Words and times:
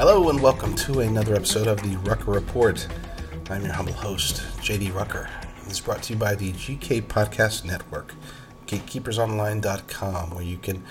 Hello 0.00 0.30
and 0.30 0.40
welcome 0.40 0.74
to 0.76 1.00
another 1.00 1.34
episode 1.34 1.66
of 1.66 1.82
the 1.82 1.94
Rucker 2.08 2.30
Report. 2.30 2.88
I'm 3.50 3.62
your 3.62 3.74
humble 3.74 3.92
host, 3.92 4.36
JD 4.62 4.94
Rucker. 4.94 5.28
This 5.64 5.74
is 5.74 5.80
brought 5.80 6.04
to 6.04 6.14
you 6.14 6.18
by 6.18 6.34
the 6.34 6.52
GK 6.52 7.02
Podcast 7.02 7.66
Network, 7.66 8.14
gatekeepersonline.com, 8.66 10.30
where 10.30 10.42
you 10.42 10.56
can 10.56 10.82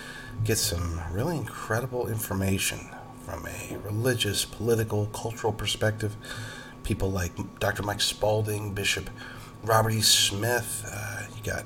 get 0.43 0.59
some 0.59 1.01
really 1.11 1.37
incredible 1.37 2.07
information 2.07 2.87
from 3.25 3.47
a 3.47 3.77
religious, 3.79 4.45
political, 4.45 5.07
cultural 5.07 5.53
perspective. 5.53 6.15
People 6.83 7.09
like 7.09 7.31
Dr. 7.59 7.81
Mike 7.81 8.01
Spalding, 8.01 8.75
Bishop 8.75 9.09
Robert 9.63 9.93
E. 9.93 10.01
Smith, 10.01 10.87
uh, 10.87 11.23
you 11.35 11.41
got 11.41 11.65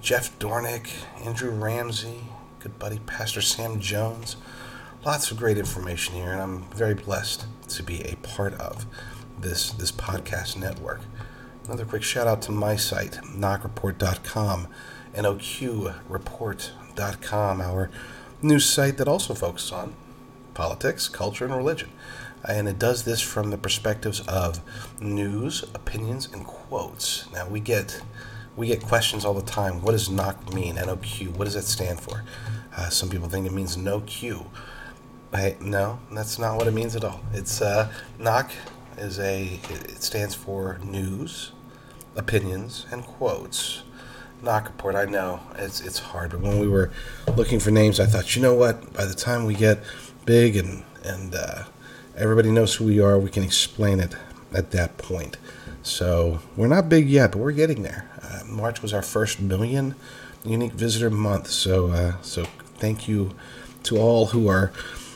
Jeff 0.00 0.38
Dornik, 0.38 0.90
Andrew 1.24 1.50
Ramsey, 1.50 2.20
good 2.60 2.78
buddy 2.78 3.00
Pastor 3.00 3.40
Sam 3.40 3.80
Jones. 3.80 4.36
Lots 5.04 5.30
of 5.30 5.36
great 5.36 5.58
information 5.58 6.14
here, 6.14 6.32
and 6.32 6.40
I'm 6.40 6.62
very 6.70 6.94
blessed 6.94 7.44
to 7.68 7.82
be 7.82 8.00
a 8.04 8.16
part 8.16 8.54
of 8.54 8.86
this 9.38 9.70
this 9.72 9.92
podcast 9.92 10.56
network. 10.56 11.02
Another 11.66 11.84
quick 11.84 12.02
shout 12.02 12.26
out 12.26 12.40
to 12.42 12.52
my 12.52 12.76
site, 12.76 13.18
knockreport.com, 13.22 14.68
noqreport.com, 15.14 17.60
our 17.60 17.90
news 18.40 18.66
site 18.66 18.96
that 18.96 19.06
also 19.06 19.34
focuses 19.34 19.72
on 19.72 19.94
politics, 20.54 21.08
culture, 21.08 21.44
and 21.44 21.54
religion. 21.54 21.90
And 22.48 22.66
it 22.66 22.78
does 22.78 23.04
this 23.04 23.20
from 23.20 23.50
the 23.50 23.58
perspectives 23.58 24.20
of 24.20 24.62
news, 25.02 25.64
opinions, 25.74 26.30
and 26.32 26.46
quotes. 26.46 27.30
Now 27.30 27.46
we 27.46 27.60
get 27.60 28.00
we 28.56 28.68
get 28.68 28.82
questions 28.82 29.26
all 29.26 29.34
the 29.34 29.42
time. 29.42 29.82
What 29.82 29.92
does 29.92 30.08
NOQ 30.08 30.54
mean? 30.54 30.76
NOQ. 30.76 31.36
What 31.36 31.44
does 31.44 31.52
that 31.52 31.64
stand 31.64 32.00
for? 32.00 32.24
Uh, 32.74 32.88
some 32.88 33.10
people 33.10 33.28
think 33.28 33.46
it 33.46 33.52
means 33.52 33.76
no 33.76 34.00
Q. 34.00 34.46
No, 35.34 35.98
that's 36.12 36.38
not 36.38 36.56
what 36.56 36.68
it 36.68 36.74
means 36.74 36.94
at 36.94 37.02
all. 37.02 37.20
It's 37.32 37.60
uh, 37.60 37.90
NOQ 38.20 38.50
is 38.98 39.18
a 39.18 39.58
it 39.68 40.00
stands 40.00 40.32
for 40.32 40.78
news, 40.84 41.50
opinions, 42.14 42.86
and 42.92 43.04
quotes. 43.04 43.82
Knock 44.42 44.66
report. 44.66 44.94
I 44.94 45.06
know 45.06 45.40
it's 45.56 45.80
it's 45.80 45.98
hard, 45.98 46.30
but 46.30 46.40
when 46.40 46.60
we 46.60 46.68
were 46.68 46.92
looking 47.36 47.58
for 47.58 47.72
names, 47.72 47.98
I 47.98 48.06
thought, 48.06 48.36
you 48.36 48.42
know 48.42 48.54
what? 48.54 48.92
By 48.92 49.06
the 49.06 49.14
time 49.14 49.44
we 49.44 49.54
get 49.54 49.82
big 50.24 50.56
and 50.56 50.84
and 51.02 51.34
uh, 51.34 51.64
everybody 52.16 52.52
knows 52.52 52.76
who 52.76 52.84
we 52.84 53.00
are, 53.00 53.18
we 53.18 53.30
can 53.30 53.42
explain 53.42 53.98
it 53.98 54.14
at 54.52 54.70
that 54.70 54.98
point. 54.98 55.36
So 55.82 56.38
we're 56.56 56.68
not 56.68 56.88
big 56.88 57.08
yet, 57.08 57.32
but 57.32 57.38
we're 57.38 57.52
getting 57.52 57.82
there. 57.82 58.08
Uh, 58.22 58.44
March 58.46 58.82
was 58.82 58.94
our 58.94 59.02
first 59.02 59.40
million 59.40 59.96
unique 60.44 60.74
visitor 60.74 61.10
month. 61.10 61.48
So 61.48 61.88
uh, 61.88 62.12
so 62.22 62.44
thank 62.78 63.08
you 63.08 63.34
to 63.84 63.98
all 63.98 64.26
who 64.26 64.46
are 64.46 64.72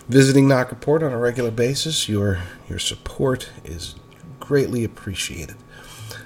visiting 0.08 0.48
Knock 0.48 0.70
Report 0.70 1.02
on 1.02 1.12
a 1.12 1.18
regular 1.18 1.50
basis. 1.50 2.08
Your 2.08 2.40
your 2.68 2.78
support 2.78 3.50
is 3.64 3.94
greatly 4.40 4.84
appreciated. 4.84 5.56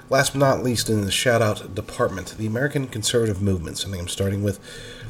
Last 0.09 0.33
but 0.33 0.39
not 0.39 0.63
least, 0.63 0.89
in 0.89 1.01
the 1.01 1.11
shout 1.11 1.41
out 1.41 1.75
department, 1.75 2.35
the 2.37 2.47
American 2.47 2.87
Conservative 2.87 3.41
Movement, 3.41 3.77
something 3.77 3.99
I'm 3.99 4.07
starting 4.07 4.43
with 4.43 4.59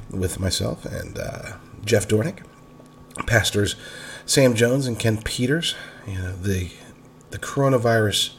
with 0.10 0.40
myself 0.40 0.86
and 0.86 1.18
uh, 1.18 1.54
Jeff 1.84 2.08
Dornik, 2.08 2.40
pastors 3.26 3.76
Sam 4.26 4.54
Jones 4.54 4.88
and 4.88 4.98
Ken 4.98 5.22
Peters. 5.22 5.76
You 6.08 6.18
know, 6.18 6.36
the 6.36 6.72
the 7.32 7.40
coronavirus 7.40 8.34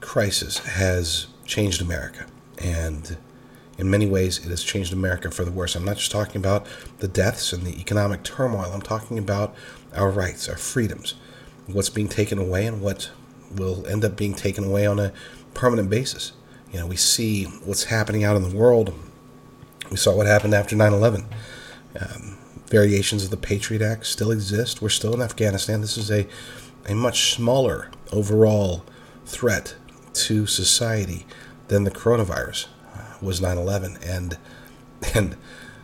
crisis 0.00 0.58
has 0.58 1.26
changed 1.44 1.80
America, 1.80 2.26
and 2.58 3.16
in 3.78 3.88
many 3.88 4.06
ways, 4.06 4.44
it 4.44 4.50
has 4.50 4.64
changed 4.64 4.92
America 4.92 5.30
for 5.30 5.44
the 5.44 5.52
worse. 5.52 5.76
I'm 5.76 5.84
not 5.84 5.98
just 5.98 6.10
talking 6.10 6.36
about 6.36 6.66
the 6.98 7.06
deaths 7.06 7.52
and 7.52 7.64
the 7.64 7.78
economic 7.80 8.24
turmoil. 8.24 8.72
I'm 8.72 8.82
talking 8.82 9.18
about 9.18 9.54
our 9.94 10.10
rights, 10.10 10.48
our 10.48 10.56
freedoms, 10.56 11.14
what's 11.68 11.88
being 11.88 12.08
taken 12.08 12.38
away, 12.38 12.66
and 12.66 12.82
what 12.82 13.10
will 13.54 13.86
end 13.86 14.04
up 14.04 14.16
being 14.16 14.34
taken 14.34 14.64
away 14.64 14.84
on 14.84 14.98
a 14.98 15.12
permanent 15.54 15.88
basis. 15.88 16.32
You 16.72 16.80
know, 16.80 16.86
we 16.86 16.96
see 16.96 17.44
what's 17.44 17.84
happening 17.84 18.24
out 18.24 18.36
in 18.36 18.42
the 18.42 18.54
world. 18.54 18.92
We 19.90 19.96
saw 19.96 20.14
what 20.14 20.26
happened 20.26 20.54
after 20.54 20.74
9 20.74 20.92
11. 20.92 21.26
Um, 22.00 22.38
variations 22.66 23.24
of 23.24 23.30
the 23.30 23.36
Patriot 23.36 23.80
Act 23.80 24.06
still 24.06 24.32
exist. 24.32 24.82
We're 24.82 24.88
still 24.88 25.14
in 25.14 25.22
Afghanistan. 25.22 25.80
This 25.80 25.96
is 25.96 26.10
a, 26.10 26.26
a 26.86 26.94
much 26.94 27.32
smaller 27.32 27.90
overall 28.12 28.84
threat 29.24 29.76
to 30.14 30.46
society 30.46 31.26
than 31.68 31.84
the 31.84 31.90
coronavirus 31.90 32.66
was 33.20 33.40
9/11 33.40 33.98
and 34.06 34.38
and 35.14 35.36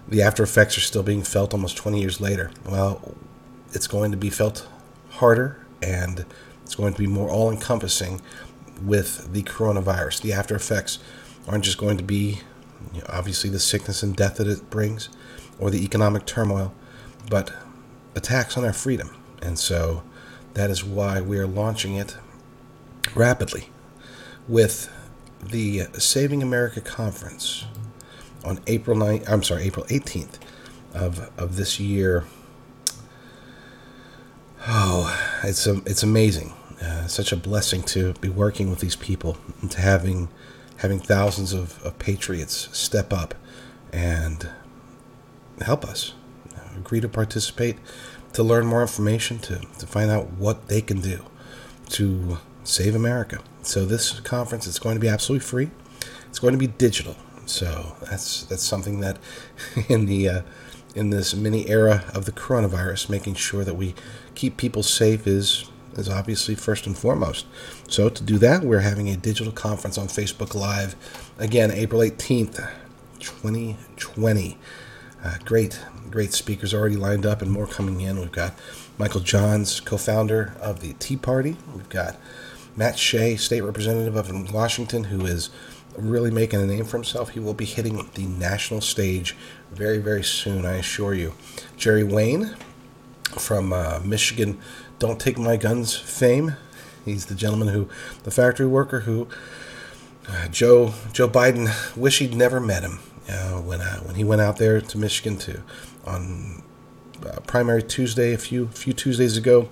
the 0.09 0.23
after 0.23 0.43
effects 0.43 0.77
are 0.77 0.83
still 0.83 1.03
being 1.03 1.23
felt 1.23 1.55
almost 1.55 1.77
20 1.77 2.01
years 2.01 2.21
later. 2.21 2.51
Well, 2.67 3.15
it's 3.73 3.87
going 3.87 4.11
to 4.11 4.17
be 4.17 4.31
felt 4.31 4.69
harder 5.11 5.65
and 5.83 6.25
it's 6.63 6.75
going 6.75 6.93
to 6.93 6.99
be 6.99 7.07
more 7.07 7.31
all 7.31 7.51
encompassing 7.51 8.21
with 8.83 9.33
the 9.33 9.43
coronavirus. 9.43 10.21
The 10.21 10.33
after 10.33 10.55
effects 10.55 10.99
aren't 11.49 11.65
just 11.65 11.79
going 11.79 11.97
to 11.97 12.05
be 12.05 12.41
you 12.93 13.01
know, 13.01 13.07
obviously 13.09 13.51
the 13.51 13.61
sickness 13.61 14.03
and 14.03 14.15
death 14.15 14.37
that 14.37 14.47
it 14.47 14.69
brings 14.71 15.09
or 15.59 15.71
the 15.71 15.85
economic 15.85 16.27
turmoil, 16.27 16.75
but 17.31 17.53
attacks 18.15 18.57
on 18.57 18.65
our 18.65 18.73
freedom. 18.73 19.11
And 19.41 19.59
so 19.59 20.03
that 20.55 20.71
is 20.71 20.85
why 20.85 21.21
we 21.21 21.39
are 21.39 21.47
launching 21.47 21.95
it 21.95 22.17
rapidly 23.15 23.71
with 24.49 24.91
the 25.43 25.85
Saving 25.99 26.43
America 26.43 26.81
conference 26.81 27.67
on 28.45 28.61
April 28.67 28.97
9th, 28.97 29.29
I'm 29.29 29.43
sorry, 29.43 29.65
April 29.65 29.87
18th 29.87 30.39
of, 30.93 31.31
of 31.39 31.57
this 31.57 31.81
year. 31.81 32.25
Oh, 34.67 35.41
it's 35.43 35.67
a, 35.67 35.83
it's 35.87 36.03
amazing. 36.03 36.53
Uh, 36.83 37.07
such 37.07 37.33
a 37.33 37.37
blessing 37.37 37.83
to 37.83 38.13
be 38.15 38.29
working 38.29 38.69
with 38.69 38.81
these 38.81 38.97
people 38.97 39.37
and 39.63 39.71
to 39.71 39.81
having 39.81 40.29
having 40.79 40.99
thousands 40.99 41.53
of, 41.53 41.81
of 41.85 41.99
patriots 41.99 42.69
step 42.77 43.13
up 43.13 43.35
and 43.93 44.51
help 45.63 45.85
us 45.85 46.15
agree 46.77 47.01
to 47.01 47.09
participate 47.09 47.77
to 48.33 48.43
learn 48.43 48.67
more 48.67 48.83
information 48.83 49.39
to, 49.39 49.61
to 49.79 49.87
find 49.87 50.11
out 50.11 50.33
what 50.33 50.69
they 50.69 50.81
can 50.81 51.01
do 51.01 51.25
to 51.89 52.39
save 52.65 52.95
america 52.95 53.41
so 53.63 53.85
this 53.85 54.19
conference 54.21 54.67
is 54.67 54.79
going 54.79 54.97
to 54.97 55.01
be 55.01 55.09
absolutely 55.09 55.45
free 55.45 55.71
it's 56.29 56.39
going 56.39 56.53
to 56.53 56.59
be 56.59 56.67
digital 56.67 57.17
so 57.47 57.95
that's 58.09 58.45
that's 58.45 58.63
something 58.63 59.01
that 59.01 59.19
in 59.89 60.07
the 60.07 60.29
uh, 60.29 60.43
in 60.95 61.11
this 61.11 61.35
mini 61.35 61.69
era 61.69 62.05
of 62.15 62.25
the 62.25 62.33
coronavirus 62.33 63.09
making 63.11 63.35
sure 63.35 63.65
that 63.65 63.75
we 63.75 63.95
keep 64.35 64.57
people 64.57 64.83
safe 64.83 65.27
is 65.27 65.71
is 65.99 66.09
obviously 66.09 66.55
first 66.55 66.87
and 66.87 66.97
foremost. 66.97 67.47
So 67.89 68.09
to 68.09 68.23
do 68.23 68.39
that, 68.39 68.63
we're 68.63 68.81
having 68.81 69.09
a 69.09 69.17
digital 69.17 69.53
conference 69.53 69.99
on 69.99 70.09
Facebook 70.09 70.55
Live 70.55 70.97
again, 71.39 71.71
April 71.71 72.01
18th, 72.01 72.69
2020. 73.21 74.59
Uh, 75.23 75.39
great, 75.45 75.81
great 76.11 76.33
speakers 76.33 76.75
already 76.75 76.97
lined 76.97 77.25
up 77.25 77.41
and 77.43 77.51
more 77.51 77.67
coming 77.67 78.01
in. 78.01 78.19
We've 78.19 78.33
got 78.33 78.55
Michael 78.99 79.21
Johns, 79.21 79.81
co-founder 79.81 80.55
of 80.61 80.81
the 80.81 80.93
Tea 80.95 81.17
Party. 81.17 81.57
We've 81.75 81.89
got 81.89 82.17
Matt 82.77 82.99
Shea, 82.99 83.37
state 83.37 83.61
representative 83.61 84.17
of 84.17 84.53
Washington, 84.53 85.05
who 85.05 85.27
is 85.27 85.51
really 85.97 86.31
making 86.31 86.61
a 86.61 86.67
name 86.67 86.85
for 86.85 86.97
himself. 86.97 87.31
He 87.31 87.41
will 87.41 87.55
be 87.55 87.65
hitting 87.65 88.09
the 88.15 88.27
national 88.27 88.81
stage 88.81 89.37
very, 89.71 89.99
very 89.99 90.25
soon, 90.25 90.65
I 90.65 90.75
assure 90.75 91.15
you. 91.15 91.35
Jerry 91.77 92.05
Wayne 92.05 92.57
from 93.39 93.73
uh, 93.73 94.01
Michigan 94.05 94.59
don't 94.99 95.21
Take 95.21 95.39
My 95.39 95.57
Guns 95.57 95.97
fame. 95.97 96.57
He's 97.05 97.27
the 97.27 97.35
gentleman 97.35 97.69
who, 97.69 97.89
the 98.23 98.31
factory 98.31 98.67
worker 98.67 99.01
who 99.01 99.29
uh, 100.29 100.49
Joe 100.49 100.95
Joe 101.13 101.29
Biden 101.29 101.97
wish 101.97 102.19
he'd 102.19 102.35
never 102.35 102.61
met 102.61 102.83
him 102.83 103.01
uh, 103.29 103.61
when 103.61 103.81
uh, 103.81 103.99
when 104.01 104.15
he 104.15 104.25
went 104.25 104.41
out 104.41 104.57
there 104.57 104.81
to 104.81 104.99
Michigan 104.99 105.37
to 105.39 105.63
on 106.07 106.63
uh, 107.27 107.41
primary 107.41 107.83
Tuesday 107.83 108.33
a 108.33 108.39
few 108.39 108.69
few 108.69 108.93
Tuesdays 108.93 109.37
ago. 109.37 109.69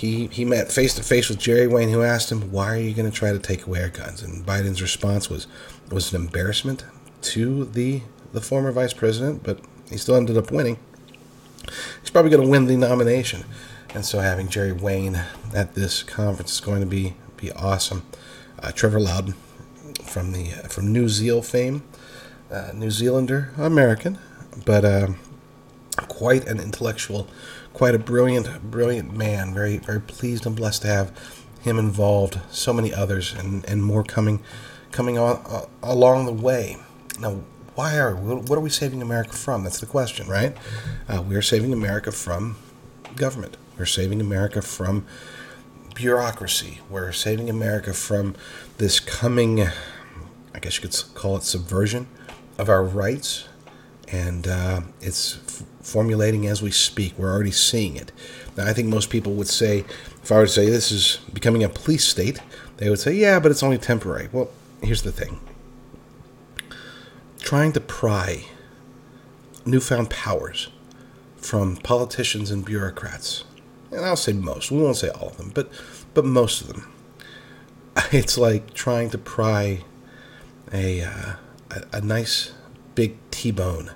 He 0.00 0.28
he 0.28 0.46
met 0.46 0.72
face 0.72 0.94
to 0.94 1.02
face 1.02 1.28
with 1.28 1.38
Jerry 1.38 1.66
Wayne, 1.66 1.90
who 1.90 2.02
asked 2.02 2.32
him, 2.32 2.50
"Why 2.50 2.74
are 2.74 2.80
you 2.80 2.94
going 2.94 3.10
to 3.10 3.14
try 3.14 3.32
to 3.32 3.38
take 3.38 3.66
away 3.66 3.82
our 3.82 3.90
guns?" 3.90 4.22
And 4.22 4.46
Biden's 4.46 4.80
response 4.80 5.28
was 5.28 5.46
was 5.90 6.14
an 6.14 6.22
embarrassment 6.22 6.86
to 7.22 7.66
the 7.66 8.00
the 8.32 8.40
former 8.40 8.72
vice 8.72 8.94
president, 8.94 9.42
but 9.42 9.60
he 9.90 9.98
still 9.98 10.16
ended 10.16 10.38
up 10.38 10.50
winning. 10.50 10.78
He's 12.00 12.08
probably 12.08 12.30
going 12.30 12.42
to 12.42 12.48
win 12.48 12.64
the 12.64 12.76
nomination. 12.76 13.44
And 13.92 14.06
so 14.06 14.20
having 14.20 14.48
Jerry 14.48 14.72
Wayne 14.72 15.20
at 15.54 15.74
this 15.74 16.02
conference 16.02 16.52
is 16.52 16.60
going 16.60 16.80
to 16.80 16.86
be 16.86 17.14
be 17.36 17.52
awesome. 17.52 18.06
Uh, 18.58 18.72
Trevor 18.72 19.00
Loudon 19.00 19.34
from 20.02 20.32
the 20.32 20.52
uh, 20.52 20.68
from 20.68 20.90
New 20.94 21.10
Zealand 21.10 21.44
fame, 21.44 21.82
uh, 22.50 22.70
New 22.72 22.90
Zealander 22.90 23.52
American, 23.58 24.18
but 24.64 24.86
um, 24.86 25.18
quite 26.08 26.46
an 26.48 26.58
intellectual, 26.58 27.28
quite 27.72 27.94
a 27.94 27.98
brilliant 27.98 28.70
brilliant 28.70 29.16
man. 29.16 29.54
Very 29.54 29.78
very 29.78 30.00
pleased 30.00 30.46
and 30.46 30.56
blessed 30.56 30.82
to 30.82 30.88
have 30.88 31.38
him 31.62 31.78
involved. 31.78 32.40
So 32.50 32.72
many 32.72 32.92
others 32.92 33.34
and 33.34 33.64
and 33.66 33.82
more 33.82 34.04
coming 34.04 34.40
coming 34.92 35.18
on, 35.18 35.42
uh, 35.46 35.66
along 35.82 36.26
the 36.26 36.32
way. 36.32 36.76
Now, 37.18 37.42
why 37.74 37.98
are 37.98 38.14
what 38.14 38.56
are 38.56 38.60
we 38.60 38.70
saving 38.70 39.02
America 39.02 39.32
from? 39.32 39.64
That's 39.64 39.80
the 39.80 39.86
question, 39.86 40.28
right? 40.28 40.56
Uh, 41.08 41.22
we 41.22 41.36
are 41.36 41.42
saving 41.42 41.72
America 41.72 42.12
from 42.12 42.56
government 43.16 43.56
We're 43.78 43.86
saving 43.86 44.20
America 44.20 44.62
from 44.62 45.06
bureaucracy. 45.94 46.80
We're 46.88 47.12
saving 47.12 47.50
America 47.50 47.92
from 47.92 48.34
this 48.78 49.00
coming, 49.00 49.68
I 50.54 50.58
guess 50.60 50.76
you 50.76 50.88
could 50.88 51.14
call 51.14 51.36
it 51.36 51.42
subversion 51.42 52.06
of 52.58 52.68
our 52.68 52.82
rights. 52.82 53.48
And 54.08 54.46
uh, 54.48 54.80
it's 55.00 55.64
formulating 55.80 56.46
as 56.46 56.62
we 56.62 56.70
speak. 56.70 57.14
We're 57.18 57.32
already 57.32 57.50
seeing 57.50 57.96
it. 57.96 58.12
Now, 58.56 58.66
I 58.66 58.72
think 58.72 58.88
most 58.88 59.10
people 59.10 59.32
would 59.34 59.48
say, 59.48 59.84
if 60.22 60.30
I 60.30 60.36
were 60.36 60.46
to 60.46 60.52
say 60.52 60.68
this 60.68 60.92
is 60.92 61.18
becoming 61.32 61.64
a 61.64 61.68
police 61.68 62.06
state, 62.06 62.40
they 62.76 62.90
would 62.90 62.98
say, 62.98 63.14
yeah, 63.14 63.40
but 63.40 63.50
it's 63.50 63.62
only 63.62 63.78
temporary. 63.78 64.28
Well, 64.32 64.50
here's 64.82 65.02
the 65.02 65.12
thing 65.12 65.40
trying 67.38 67.72
to 67.72 67.80
pry 67.80 68.44
newfound 69.64 70.10
powers 70.10 70.68
from 71.36 71.76
politicians 71.76 72.50
and 72.50 72.64
bureaucrats, 72.64 73.44
and 73.90 74.04
I'll 74.04 74.16
say 74.16 74.32
most, 74.32 74.70
we 74.70 74.82
won't 74.82 74.96
say 74.96 75.08
all 75.08 75.28
of 75.28 75.36
them, 75.36 75.50
but, 75.54 75.70
but 76.14 76.24
most 76.24 76.60
of 76.60 76.68
them. 76.68 76.92
It's 78.12 78.38
like 78.38 78.72
trying 78.72 79.10
to 79.10 79.18
pry 79.18 79.80
a, 80.72 81.02
uh, 81.02 81.32
a, 81.70 81.82
a 81.94 82.00
nice 82.00 82.52
big 82.94 83.16
T 83.30 83.50
bone 83.50 83.90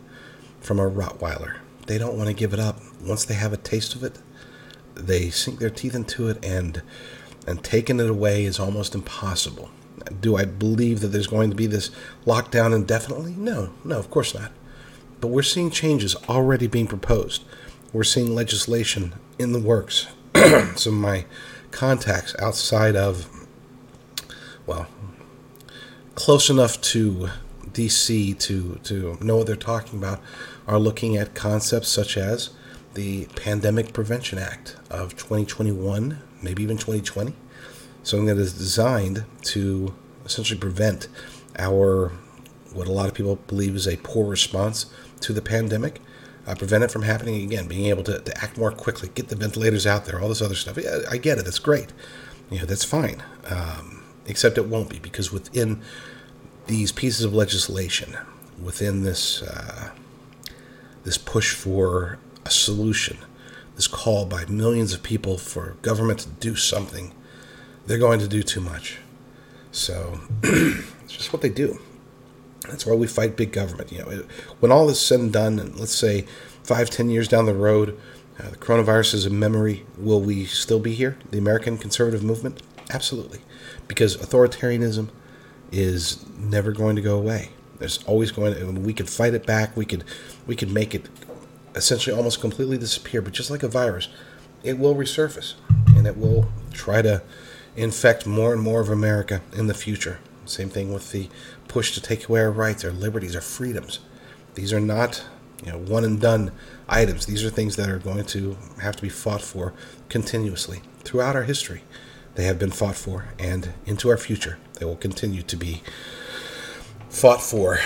from 0.60 0.80
a 0.80 0.90
Rottweiler. 0.90 1.56
They 1.86 1.98
don't 1.98 2.16
want 2.16 2.28
to 2.28 2.34
give 2.34 2.52
it 2.52 2.60
up. 2.60 2.80
Once 3.02 3.24
they 3.24 3.34
have 3.34 3.52
a 3.52 3.58
taste 3.58 3.94
of 3.94 4.02
it, 4.02 4.18
they 4.94 5.30
sink 5.30 5.58
their 5.58 5.70
teeth 5.70 5.94
into 5.94 6.28
it, 6.28 6.42
and 6.44 6.82
and 7.46 7.62
taking 7.62 8.00
it 8.00 8.08
away 8.08 8.44
is 8.44 8.58
almost 8.58 8.94
impossible. 8.94 9.70
Do 10.20 10.36
I 10.36 10.44
believe 10.44 11.00
that 11.00 11.08
there's 11.08 11.26
going 11.26 11.50
to 11.50 11.56
be 11.56 11.66
this 11.66 11.90
lockdown 12.26 12.74
indefinitely? 12.74 13.34
No, 13.36 13.70
no, 13.84 13.98
of 13.98 14.10
course 14.10 14.34
not. 14.34 14.50
But 15.20 15.28
we're 15.28 15.42
seeing 15.42 15.70
changes 15.70 16.16
already 16.28 16.66
being 16.66 16.86
proposed. 16.86 17.44
We're 17.92 18.04
seeing 18.04 18.34
legislation 18.34 19.14
in 19.38 19.52
the 19.52 19.60
works. 19.60 20.08
Some 20.76 20.94
of 20.94 21.00
my 21.00 21.26
contacts 21.70 22.34
outside 22.40 22.96
of, 22.96 23.28
well, 24.66 24.86
close 26.14 26.50
enough 26.50 26.80
to 26.80 27.28
DC 27.72 28.38
to, 28.38 28.80
to 28.84 29.18
know 29.20 29.36
what 29.38 29.46
they're 29.46 29.56
talking 29.56 29.98
about 29.98 30.20
are 30.66 30.78
looking 30.78 31.16
at 31.16 31.34
concepts 31.34 31.88
such 31.88 32.16
as 32.16 32.50
the 32.94 33.26
Pandemic 33.36 33.92
Prevention 33.92 34.38
Act 34.38 34.76
of 34.90 35.16
2021, 35.16 36.18
maybe 36.42 36.62
even 36.62 36.76
2020, 36.76 37.34
something 38.02 38.26
that 38.26 38.38
is 38.38 38.52
designed 38.52 39.24
to 39.42 39.94
essentially 40.24 40.58
prevent 40.58 41.08
our 41.58 42.12
what 42.72 42.88
a 42.88 42.92
lot 42.92 43.06
of 43.06 43.14
people 43.14 43.36
believe 43.46 43.76
is 43.76 43.86
a 43.86 43.96
poor 43.98 44.26
response 44.26 44.86
to 45.20 45.32
the 45.32 45.40
pandemic, 45.40 46.00
uh, 46.46 46.54
prevent 46.54 46.82
it 46.82 46.90
from 46.90 47.02
happening 47.02 47.42
again, 47.42 47.68
being 47.68 47.86
able 47.86 48.02
to, 48.02 48.18
to 48.18 48.42
act 48.42 48.58
more 48.58 48.72
quickly, 48.72 49.08
get 49.14 49.28
the 49.28 49.36
ventilators 49.36 49.86
out 49.86 50.04
there, 50.06 50.20
all 50.20 50.28
this 50.28 50.42
other 50.42 50.56
stuff. 50.56 50.76
Yeah, 50.76 50.98
I 51.10 51.16
get 51.16 51.38
it. 51.38 51.44
That's 51.44 51.60
great. 51.60 51.92
You 52.50 52.58
know, 52.58 52.66
that's 52.66 52.84
fine. 52.84 53.22
Um, 53.46 54.02
except 54.26 54.58
it 54.58 54.66
won't 54.66 54.90
be 54.90 54.98
because 54.98 55.32
within 55.32 55.82
these 56.66 56.92
pieces 56.92 57.24
of 57.24 57.32
legislation, 57.32 58.16
within 58.60 59.04
this 59.04 59.42
uh, 59.42 59.90
this 61.04 61.18
push 61.18 61.54
for 61.54 62.18
a 62.44 62.50
solution, 62.50 63.18
this 63.76 63.86
call 63.86 64.26
by 64.26 64.44
millions 64.46 64.92
of 64.92 65.02
people 65.02 65.38
for 65.38 65.76
government 65.82 66.20
to 66.20 66.28
do 66.28 66.56
something, 66.56 67.12
they're 67.86 67.98
going 67.98 68.20
to 68.20 68.28
do 68.28 68.42
too 68.42 68.60
much. 68.60 68.98
So 69.70 70.20
it's 70.42 71.12
just 71.12 71.32
what 71.32 71.42
they 71.42 71.48
do. 71.48 71.80
That's 72.68 72.86
why 72.86 72.94
we 72.94 73.06
fight 73.06 73.36
big 73.36 73.52
government. 73.52 73.92
You 73.92 73.98
know, 73.98 74.24
when 74.60 74.72
all 74.72 74.88
is 74.88 75.00
said 75.00 75.20
and 75.20 75.32
done, 75.32 75.58
and 75.58 75.78
let's 75.78 75.94
say 75.94 76.22
five, 76.62 76.88
ten 76.88 77.10
years 77.10 77.28
down 77.28 77.44
the 77.46 77.54
road, 77.54 77.98
uh, 78.38 78.50
the 78.50 78.56
coronavirus 78.56 79.14
is 79.14 79.26
a 79.26 79.30
memory. 79.30 79.84
Will 79.98 80.20
we 80.20 80.46
still 80.46 80.80
be 80.80 80.94
here? 80.94 81.18
The 81.30 81.38
American 81.38 81.76
conservative 81.76 82.24
movement? 82.24 82.62
Absolutely, 82.90 83.40
because 83.86 84.16
authoritarianism 84.16 85.10
is 85.70 86.24
never 86.36 86.72
going 86.72 86.96
to 86.96 87.02
go 87.02 87.18
away. 87.18 87.50
There's 87.78 88.02
always 88.04 88.30
going 88.30 88.54
to. 88.54 88.80
We 88.80 88.94
could 88.94 89.10
fight 89.10 89.34
it 89.34 89.46
back. 89.46 89.76
We 89.76 89.84
could, 89.84 90.04
we 90.46 90.56
could 90.56 90.70
make 90.70 90.94
it 90.94 91.08
essentially 91.74 92.16
almost 92.16 92.40
completely 92.40 92.78
disappear. 92.78 93.20
But 93.22 93.32
just 93.32 93.50
like 93.50 93.62
a 93.62 93.68
virus, 93.68 94.08
it 94.62 94.78
will 94.78 94.94
resurface, 94.94 95.54
and 95.96 96.06
it 96.06 96.16
will 96.16 96.48
try 96.72 97.02
to 97.02 97.22
infect 97.76 98.26
more 98.26 98.52
and 98.52 98.62
more 98.62 98.80
of 98.80 98.88
America 98.88 99.42
in 99.56 99.66
the 99.66 99.74
future. 99.74 100.18
Same 100.46 100.68
thing 100.68 100.92
with 100.92 101.12
the 101.12 101.28
push 101.68 101.92
to 101.94 102.00
take 102.00 102.28
away 102.28 102.40
our 102.40 102.50
rights, 102.50 102.84
our 102.84 102.92
liberties, 102.92 103.34
our 103.34 103.40
freedoms. 103.40 104.00
These 104.54 104.72
are 104.72 104.80
not, 104.80 105.24
you 105.64 105.72
know, 105.72 105.78
one 105.78 106.04
and 106.04 106.20
done 106.20 106.52
items. 106.88 107.26
These 107.26 107.44
are 107.44 107.50
things 107.50 107.76
that 107.76 107.88
are 107.88 107.98
going 107.98 108.24
to 108.26 108.56
have 108.80 108.96
to 108.96 109.02
be 109.02 109.08
fought 109.08 109.42
for 109.42 109.72
continuously 110.08 110.82
throughout 111.02 111.34
our 111.34 111.42
history. 111.44 111.82
They 112.34 112.44
have 112.44 112.58
been 112.58 112.70
fought 112.70 112.96
for, 112.96 113.28
and 113.38 113.72
into 113.86 114.08
our 114.10 114.16
future, 114.16 114.58
they 114.78 114.84
will 114.84 114.96
continue 114.96 115.42
to 115.42 115.56
be 115.56 115.82
fought 117.08 117.42
for 117.42 117.78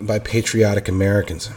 by 0.00 0.18
patriotic 0.18 0.88
Americans. 0.88 1.50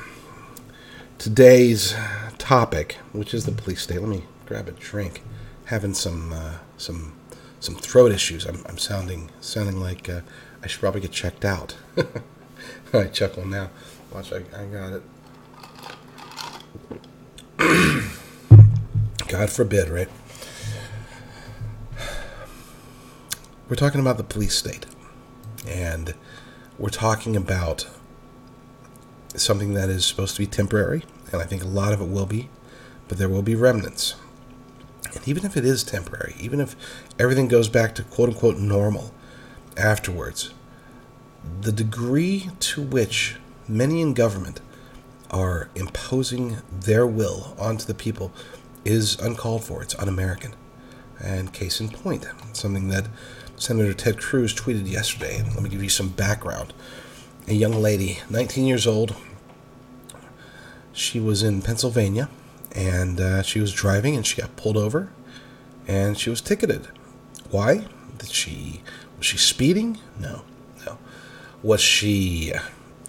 Today's 1.20 1.96
topic, 2.38 2.94
which 3.12 3.34
is 3.34 3.44
the 3.44 3.52
police 3.52 3.82
state. 3.82 4.00
Let 4.00 4.08
me 4.08 4.24
grab 4.46 4.70
a 4.70 4.72
drink. 4.72 5.22
Having 5.66 5.96
some 5.96 6.32
uh, 6.32 6.60
some 6.78 7.14
some 7.60 7.76
throat 7.76 8.14
issues. 8.14 8.46
I'm, 8.46 8.64
I'm 8.68 8.78
sounding 8.78 9.30
sounding 9.42 9.82
like 9.82 10.08
uh, 10.08 10.22
I 10.64 10.68
should 10.68 10.80
probably 10.80 11.02
get 11.02 11.12
checked 11.12 11.44
out. 11.44 11.76
I 12.94 13.04
chuckle 13.08 13.46
now. 13.46 13.70
Watch, 14.14 14.32
I, 14.32 14.38
I 14.38 14.66
got 14.68 14.94
it. 14.94 15.04
God 19.28 19.50
forbid, 19.50 19.90
right? 19.90 20.08
We're 23.68 23.76
talking 23.76 24.00
about 24.00 24.16
the 24.16 24.24
police 24.24 24.56
state. 24.56 24.86
And 25.68 26.16
we're 26.78 26.88
talking 26.88 27.36
about 27.36 27.90
something 29.36 29.74
that 29.74 29.90
is 29.90 30.06
supposed 30.06 30.36
to 30.36 30.42
be 30.42 30.48
temporary, 30.48 31.04
and 31.32 31.42
I 31.42 31.46
think 31.46 31.64
a 31.64 31.68
lot 31.68 31.94
of 31.94 32.02
it 32.02 32.08
will 32.08 32.26
be, 32.26 32.50
but 33.08 33.18
there 33.18 33.30
will 33.30 33.42
be 33.42 33.56
remnants. 33.56 34.16
And 35.14 35.28
even 35.28 35.46
if 35.46 35.58
it 35.58 35.66
is 35.66 35.84
temporary, 35.84 36.36
even 36.40 36.60
if 36.60 36.76
everything 37.18 37.48
goes 37.48 37.70
back 37.70 37.96
to 37.96 38.04
quote 38.04 38.30
unquote 38.30 38.58
normal 38.58 39.14
afterwards, 39.78 40.54
the 41.62 41.72
degree 41.72 42.50
to 42.60 42.82
which 42.82 43.38
many 43.68 44.02
in 44.02 44.14
government 44.14 44.62
are 45.32 45.70
imposing 45.76 46.58
their 46.72 47.06
will 47.06 47.56
onto 47.58 47.86
the 47.86 47.94
people 47.94 48.32
is 48.84 49.20
uncalled 49.20 49.64
for. 49.64 49.82
It's 49.82 49.96
un 49.96 50.08
American. 50.08 50.56
And 51.22 51.54
case 51.54 51.80
in 51.82 51.90
point, 51.90 52.26
something 52.54 52.88
that 52.90 53.08
Senator 53.58 53.94
Ted 53.94 54.20
Cruz 54.20 54.54
tweeted 54.54 54.90
yesterday. 54.90 55.44
Let 55.44 55.62
me 55.62 55.70
give 55.70 55.84
you 55.84 55.90
some 55.90 56.10
background. 56.10 56.74
A 57.50 57.54
young 57.54 57.74
lady, 57.74 58.20
19 58.30 58.68
years 58.68 58.86
old, 58.86 59.16
she 60.94 61.20
was 61.20 61.42
in 61.42 61.64
Pennsylvania 61.64 62.30
and 62.74 63.20
uh, 63.20 63.42
she 63.42 63.60
was 63.60 63.74
driving 63.74 64.16
and 64.16 64.24
she 64.24 64.40
got 64.40 64.56
pulled 64.56 64.78
over 64.78 65.12
and 65.88 66.16
she 66.16 66.30
was 66.30 66.42
ticketed. 66.42 66.90
Why? 67.50 67.88
Did 68.20 68.30
she 68.30 68.84
was 69.18 69.26
she 69.26 69.38
speeding? 69.38 69.98
No, 70.20 70.44
no. 70.86 71.00
Was 71.64 71.82
she? 71.82 72.54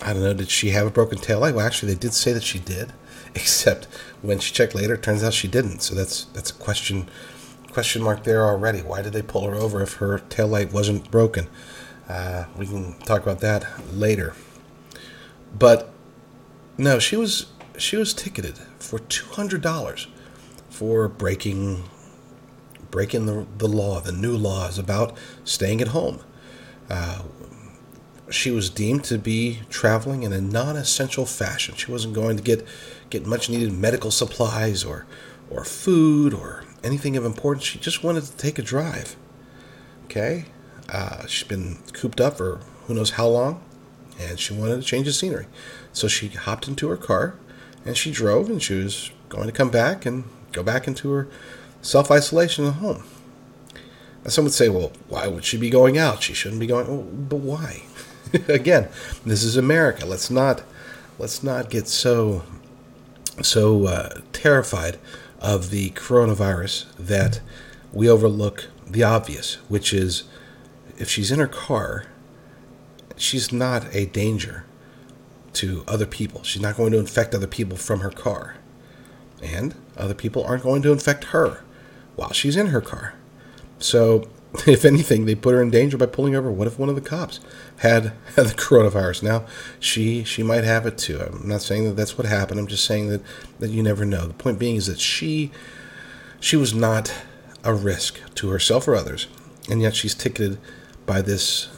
I 0.01 0.15
don't 0.15 0.23
know. 0.23 0.33
Did 0.33 0.51
she 0.51 0.71
have 0.71 0.87
a 0.87 0.91
broken 0.91 1.19
tail 1.19 1.41
light? 1.41 1.55
Well, 1.55 1.67
actually, 1.67 1.93
they 1.93 2.01
did 2.01 2.15
say 2.15 2.33
that 2.33 2.43
she 2.43 2.59
did, 2.59 2.95
except 3.35 3.85
when 4.23 4.39
she 4.39 4.55
checked 4.55 4.75
later, 4.75 4.95
it 4.95 5.03
turns 5.03 5.23
out 5.23 5.35
she 5.35 5.49
didn't. 5.49 5.81
So 5.81 5.95
that's 5.95 6.25
that's 6.33 6.51
a 6.51 6.55
question 6.55 7.11
question 7.71 8.03
mark 8.03 8.25
there 8.25 8.47
already. 8.47 8.79
Why 8.81 9.03
did 9.03 9.13
they 9.13 9.21
pull 9.21 9.47
her 9.47 9.55
over 9.55 9.83
if 9.83 9.95
her 9.97 10.21
tail 10.31 10.49
light 10.49 10.73
wasn't 10.73 11.11
broken? 11.11 11.47
Uh, 12.11 12.45
we 12.57 12.67
can 12.67 12.95
talk 13.01 13.23
about 13.23 13.39
that 13.39 13.65
later. 13.95 14.35
But 15.57 15.93
no, 16.77 16.99
she 16.99 17.17
was 17.17 17.47
she 17.79 17.97
was 17.97 18.13
ticketed 18.13 18.59
for 18.81 18.99
two 18.99 19.27
hundred 19.27 19.61
dollars 19.63 20.09
for 20.69 21.07
breaking 21.09 21.85
breaking 22.91 23.27
the, 23.27 23.47
the 23.59 23.69
law, 23.69 24.01
the 24.01 24.11
new 24.11 24.37
laws 24.37 24.77
about 24.77 25.17
staying 25.45 25.81
at 25.81 25.89
home. 25.89 26.19
Uh, 26.89 27.23
she 28.29 28.51
was 28.51 28.69
deemed 28.69 29.05
to 29.05 29.17
be 29.17 29.61
traveling 29.69 30.25
in 30.25 30.33
a 30.33 30.41
non-essential 30.41 31.27
fashion. 31.27 31.77
She 31.77 31.93
wasn't 31.93 32.15
going 32.15 32.37
to 32.37 32.43
get 32.43 32.67
get 33.09 33.25
much 33.25 33.49
needed 33.49 33.73
medical 33.73 34.11
supplies 34.11 34.83
or 34.83 35.07
or 35.49 35.65
food 35.65 36.35
or 36.35 36.65
anything 36.83 37.17
of 37.17 37.25
importance. 37.25 37.67
She 37.67 37.79
just 37.79 38.03
wanted 38.03 38.25
to 38.25 38.37
take 38.37 38.59
a 38.59 38.63
drive. 38.63 39.15
Okay, 40.07 40.47
uh, 40.91 41.27
she's 41.27 41.47
been 41.47 41.79
cooped 41.93 42.21
up 42.21 42.37
for 42.39 42.61
who 42.87 42.95
knows 42.95 43.11
how 43.11 43.27
long, 43.29 43.63
and 44.19 44.39
she 44.39 44.53
wanted 44.53 44.77
to 44.77 44.83
change 44.83 45.07
the 45.07 45.13
scenery. 45.13 45.47
So 45.93 46.09
she 46.09 46.29
hopped 46.29 46.69
into 46.69 46.89
her 46.89 46.97
car 46.97 47.35
and 47.85 47.97
she 47.97 48.11
drove, 48.11 48.51
and 48.51 48.63
she 48.63 48.75
was 48.75 49.11
going 49.29 49.47
to 49.47 49.53
come 49.53 49.71
back 49.71 50.05
and 50.05 50.25
go 50.53 50.63
back 50.63 50.87
into 50.87 51.11
her 51.13 51.29
self 51.83 52.11
isolation 52.11 52.67
at 52.67 52.75
home. 52.75 53.05
Now, 54.25 54.31
some 54.31 54.45
would 54.45 54.53
say, 54.53 54.69
well, 54.69 54.93
why 55.09 55.27
would 55.27 55.45
she 55.45 55.57
be 55.57 55.71
going 55.71 55.97
out? 55.97 56.23
She 56.23 56.35
shouldn't 56.35 56.61
be 56.61 56.67
going. 56.67 56.87
Oh, 56.87 57.03
but 57.03 57.39
why? 57.39 57.83
Again, 58.49 58.89
this 59.25 59.43
is 59.43 59.57
America. 59.57 60.05
Let's 60.05 60.31
not 60.31 60.63
let's 61.19 61.43
not 61.43 61.71
get 61.71 61.89
so 61.89 62.45
so 63.43 63.87
uh, 63.87 64.21
terrified 64.33 64.99
of 65.41 65.71
the 65.71 65.91
coronavirus 65.91 66.85
that 66.97 67.41
we 67.93 68.09
overlook 68.09 68.69
the 68.87 69.03
obvious, 69.03 69.55
which 69.69 69.95
is 69.95 70.25
if 71.01 71.09
she's 71.09 71.31
in 71.31 71.39
her 71.39 71.49
car, 71.49 72.05
she's 73.17 73.51
not 73.51 73.93
a 73.95 74.07
danger 74.07 74.65
to 75.55 75.83
other 75.89 76.07
people. 76.07 76.43
She's 76.43 76.63
not 76.63 76.77
going 76.77 76.93
to 76.93 76.99
infect 76.99 77.35
other 77.35 77.47
people 77.47 77.77
from 77.77 78.01
her 78.01 78.11
car. 78.11 78.57
And 79.43 79.75
other 79.97 80.15
people 80.15 80.45
aren't 80.45 80.63
going 80.63 80.83
to 80.83 80.93
infect 80.93 81.25
her 81.25 81.65
while 82.17 82.33
she's 82.33 82.55
in 82.55 82.69
her 82.69 82.83
car. 82.83 83.15
So, 83.79 84.29
if 84.67 84.85
anything, 84.85 85.25
they 85.25 85.35
put 85.35 85.55
her 85.55 85.63
in 85.63 85.71
danger 85.71 85.97
by 85.97 86.07
pulling 86.07 86.37
over. 86.37 86.53
What 86.53 86.67
if 86.67 86.79
one 86.79 86.91
of 86.91 86.95
the 86.95 87.01
cops 87.01 87.41
had, 87.79 88.13
had 88.37 88.47
the 88.47 88.55
coronavirus? 88.55 89.23
Now, 89.23 89.47
she 89.79 90.23
she 90.23 90.43
might 90.43 90.65
have 90.65 90.85
it 90.85 90.99
too. 90.99 91.19
I'm 91.19 91.49
not 91.49 91.63
saying 91.63 91.85
that 91.85 91.97
that's 91.97 92.19
what 92.19 92.27
happened. 92.27 92.61
I'm 92.61 92.67
just 92.67 92.85
saying 92.85 93.09
that, 93.09 93.23
that 93.59 93.71
you 93.71 93.83
never 93.83 94.05
know. 94.05 94.27
The 94.27 94.35
point 94.35 94.59
being 94.59 94.77
is 94.77 94.87
that 94.87 95.01
she 95.01 95.51
she 96.41 96.57
was 96.57 96.75
not 96.75 97.15
a 97.65 97.73
risk 97.73 98.21
to 98.35 98.51
herself 98.51 98.87
or 98.87 98.95
others, 98.95 99.29
and 99.71 99.81
yet 99.81 99.95
she's 99.95 100.15
ticketed 100.15 100.59
by 101.07 101.23
this 101.23 101.69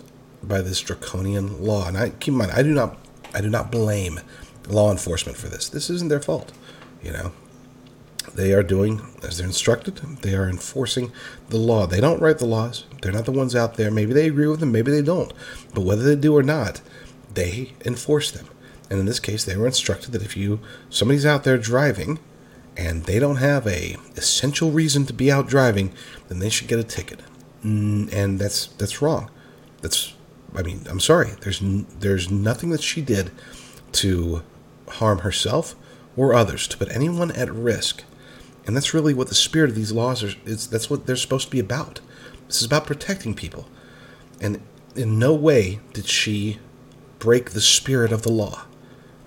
by 0.42 0.60
this 0.60 0.80
draconian 0.80 1.62
law. 1.62 1.86
And 1.86 1.96
I 1.96 2.10
keep 2.10 2.32
in 2.32 2.38
mind, 2.38 2.52
I 2.52 2.62
do 2.62 2.72
not 2.72 2.98
I 3.34 3.40
do 3.40 3.48
not 3.48 3.70
blame 3.70 4.20
law 4.68 4.90
enforcement 4.90 5.38
for 5.38 5.48
this. 5.48 5.68
This 5.68 5.90
isn't 5.90 6.08
their 6.08 6.20
fault. 6.20 6.52
You 7.02 7.12
know, 7.12 7.32
they 8.34 8.52
are 8.52 8.62
doing 8.62 9.00
as 9.22 9.38
they're 9.38 9.46
instructed. 9.46 9.96
They 9.96 10.34
are 10.34 10.48
enforcing 10.48 11.12
the 11.48 11.58
law. 11.58 11.86
They 11.86 12.00
don't 12.00 12.20
write 12.20 12.38
the 12.38 12.46
laws. 12.46 12.84
They're 13.00 13.12
not 13.12 13.24
the 13.24 13.32
ones 13.32 13.56
out 13.56 13.74
there. 13.74 13.90
Maybe 13.90 14.12
they 14.12 14.26
agree 14.26 14.46
with 14.46 14.60
them. 14.60 14.72
Maybe 14.72 14.90
they 14.90 15.02
don't. 15.02 15.32
But 15.74 15.82
whether 15.84 16.02
they 16.02 16.16
do 16.16 16.36
or 16.36 16.42
not, 16.42 16.80
they 17.32 17.72
enforce 17.84 18.30
them. 18.30 18.46
And 18.90 19.00
in 19.00 19.06
this 19.06 19.20
case, 19.20 19.44
they 19.44 19.56
were 19.56 19.66
instructed 19.66 20.12
that 20.12 20.22
if 20.22 20.36
you 20.36 20.60
somebody's 20.90 21.26
out 21.26 21.44
there 21.44 21.58
driving 21.58 22.18
and 22.76 23.04
they 23.04 23.18
don't 23.18 23.36
have 23.36 23.66
a 23.66 23.96
essential 24.16 24.70
reason 24.70 25.06
to 25.06 25.12
be 25.12 25.30
out 25.30 25.48
driving, 25.48 25.92
then 26.28 26.38
they 26.38 26.50
should 26.50 26.68
get 26.68 26.78
a 26.78 26.84
ticket. 26.84 27.20
Mm, 27.64 28.12
and 28.12 28.38
that's 28.38 28.66
that's 28.66 29.00
wrong. 29.00 29.30
That's 29.80 30.14
I 30.54 30.62
mean, 30.62 30.86
I'm 30.88 31.00
sorry. 31.00 31.32
There's 31.40 31.60
there's 31.98 32.30
nothing 32.30 32.70
that 32.70 32.82
she 32.82 33.00
did 33.00 33.30
to 33.92 34.42
harm 34.88 35.18
herself 35.18 35.74
or 36.16 36.34
others 36.34 36.66
to 36.68 36.76
put 36.76 36.90
anyone 36.90 37.30
at 37.32 37.52
risk. 37.52 38.04
And 38.66 38.76
that's 38.76 38.94
really 38.94 39.14
what 39.14 39.28
the 39.28 39.34
spirit 39.34 39.70
of 39.70 39.76
these 39.76 39.92
laws 39.92 40.22
are 40.22 40.34
is 40.44 40.68
that's 40.68 40.88
what 40.90 41.06
they're 41.06 41.16
supposed 41.16 41.46
to 41.46 41.50
be 41.50 41.58
about. 41.58 42.00
This 42.46 42.60
is 42.60 42.66
about 42.66 42.86
protecting 42.86 43.34
people. 43.34 43.66
And 44.40 44.60
in 44.94 45.18
no 45.18 45.34
way 45.34 45.80
did 45.92 46.06
she 46.06 46.58
break 47.18 47.50
the 47.50 47.60
spirit 47.60 48.12
of 48.12 48.22
the 48.22 48.32
law. 48.32 48.64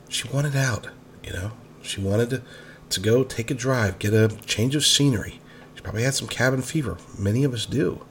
She 0.10 0.28
wanted 0.28 0.56
out, 0.56 0.90
you 1.24 1.34
know. 1.34 1.52
She 1.82 2.02
wanted 2.02 2.30
to, 2.32 2.42
to 2.90 3.00
go 3.00 3.24
take 3.24 3.52
a 3.52 3.54
drive, 3.54 4.00
get 4.00 4.14
a 4.14 4.30
change 4.46 4.76
of 4.76 4.86
scenery. 4.86 5.40
She 5.74 5.82
probably 5.82 6.04
had 6.04 6.14
some 6.14 6.28
cabin 6.28 6.62
fever. 6.62 6.98
Many 7.18 7.44
of 7.44 7.54
us 7.54 7.66
do. 7.66 8.06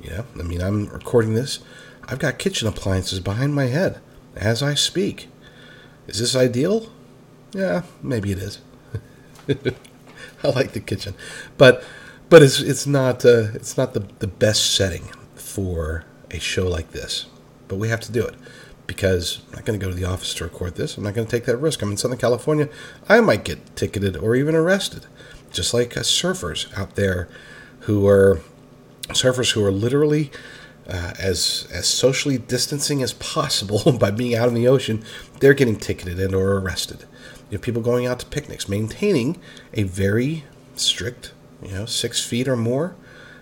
You 0.00 0.10
know, 0.10 0.24
I 0.38 0.42
mean, 0.42 0.60
I'm 0.60 0.86
recording 0.88 1.34
this. 1.34 1.60
I've 2.06 2.18
got 2.18 2.38
kitchen 2.38 2.68
appliances 2.68 3.20
behind 3.20 3.54
my 3.54 3.66
head 3.66 4.00
as 4.36 4.62
I 4.62 4.74
speak. 4.74 5.28
Is 6.06 6.20
this 6.20 6.34
ideal? 6.36 6.90
Yeah, 7.52 7.82
maybe 8.02 8.32
it 8.32 8.38
is. 8.38 8.60
I 10.44 10.48
like 10.48 10.72
the 10.72 10.80
kitchen, 10.80 11.14
but 11.56 11.82
but 12.28 12.42
it's 12.42 12.60
it's 12.60 12.86
not 12.86 13.24
uh, 13.24 13.48
it's 13.54 13.76
not 13.76 13.94
the 13.94 14.00
the 14.20 14.26
best 14.26 14.74
setting 14.74 15.10
for 15.34 16.04
a 16.30 16.38
show 16.38 16.68
like 16.68 16.92
this. 16.92 17.26
But 17.66 17.76
we 17.76 17.88
have 17.88 18.00
to 18.00 18.12
do 18.12 18.24
it 18.24 18.34
because 18.86 19.42
I'm 19.48 19.56
not 19.56 19.64
going 19.66 19.78
to 19.78 19.84
go 19.84 19.90
to 19.90 19.96
the 19.96 20.06
office 20.06 20.32
to 20.34 20.44
record 20.44 20.76
this. 20.76 20.96
I'm 20.96 21.04
not 21.04 21.14
going 21.14 21.26
to 21.26 21.30
take 21.30 21.44
that 21.44 21.58
risk. 21.58 21.82
I'm 21.82 21.90
in 21.90 21.96
Southern 21.96 22.18
California. 22.18 22.68
I 23.08 23.20
might 23.20 23.44
get 23.44 23.76
ticketed 23.76 24.16
or 24.16 24.34
even 24.34 24.54
arrested, 24.54 25.06
just 25.50 25.74
like 25.74 25.96
uh, 25.96 26.00
surfers 26.00 26.76
out 26.78 26.94
there 26.94 27.28
who 27.80 28.06
are 28.06 28.40
surfers 29.08 29.52
who 29.52 29.64
are 29.64 29.70
literally 29.70 30.30
uh, 30.88 31.12
as 31.18 31.68
as 31.72 31.86
socially 31.86 32.38
distancing 32.38 33.02
as 33.02 33.12
possible 33.14 33.92
by 33.98 34.10
being 34.10 34.34
out 34.34 34.48
in 34.48 34.54
the 34.54 34.68
ocean. 34.68 35.04
They're 35.40 35.54
getting 35.54 35.76
ticketed 35.76 36.18
and 36.18 36.34
or 36.34 36.58
arrested. 36.58 37.04
You 37.50 37.56
have 37.56 37.62
people 37.62 37.82
going 37.82 38.06
out 38.06 38.18
to 38.20 38.26
picnics, 38.26 38.68
maintaining 38.68 39.40
a 39.72 39.84
very 39.84 40.44
strict, 40.76 41.32
you 41.62 41.72
know, 41.72 41.86
six 41.86 42.24
feet 42.24 42.46
or 42.46 42.56
more 42.56 42.94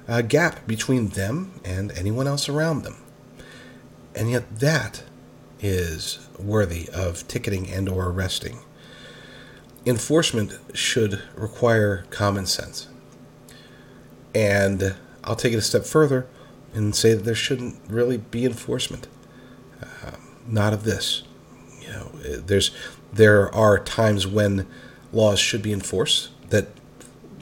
uh, 0.08 0.22
gap 0.22 0.66
between 0.66 1.08
them 1.08 1.52
and 1.64 1.92
anyone 1.92 2.26
else 2.26 2.48
around 2.48 2.82
them. 2.82 2.96
And 4.14 4.30
yet 4.30 4.60
that 4.60 5.02
is 5.60 6.28
worthy 6.38 6.88
of 6.90 7.26
ticketing 7.28 7.70
and 7.70 7.88
or 7.88 8.08
arresting. 8.08 8.60
Enforcement 9.84 10.52
should 10.74 11.22
require 11.34 12.04
common 12.10 12.46
sense. 12.46 12.88
And 14.34 14.94
I'll 15.26 15.36
take 15.36 15.52
it 15.52 15.56
a 15.56 15.62
step 15.62 15.84
further 15.84 16.28
and 16.72 16.94
say 16.94 17.14
that 17.14 17.24
there 17.24 17.34
shouldn't 17.34 17.80
really 17.88 18.18
be 18.18 18.44
enforcement. 18.44 19.08
Uh, 19.82 20.12
not 20.46 20.72
of 20.72 20.84
this. 20.84 21.24
You 21.80 21.88
know, 21.88 22.08
there's 22.38 22.70
there 23.12 23.52
are 23.54 23.78
times 23.78 24.26
when 24.26 24.66
laws 25.12 25.38
should 25.38 25.62
be 25.62 25.72
enforced 25.72 26.30
that 26.50 26.68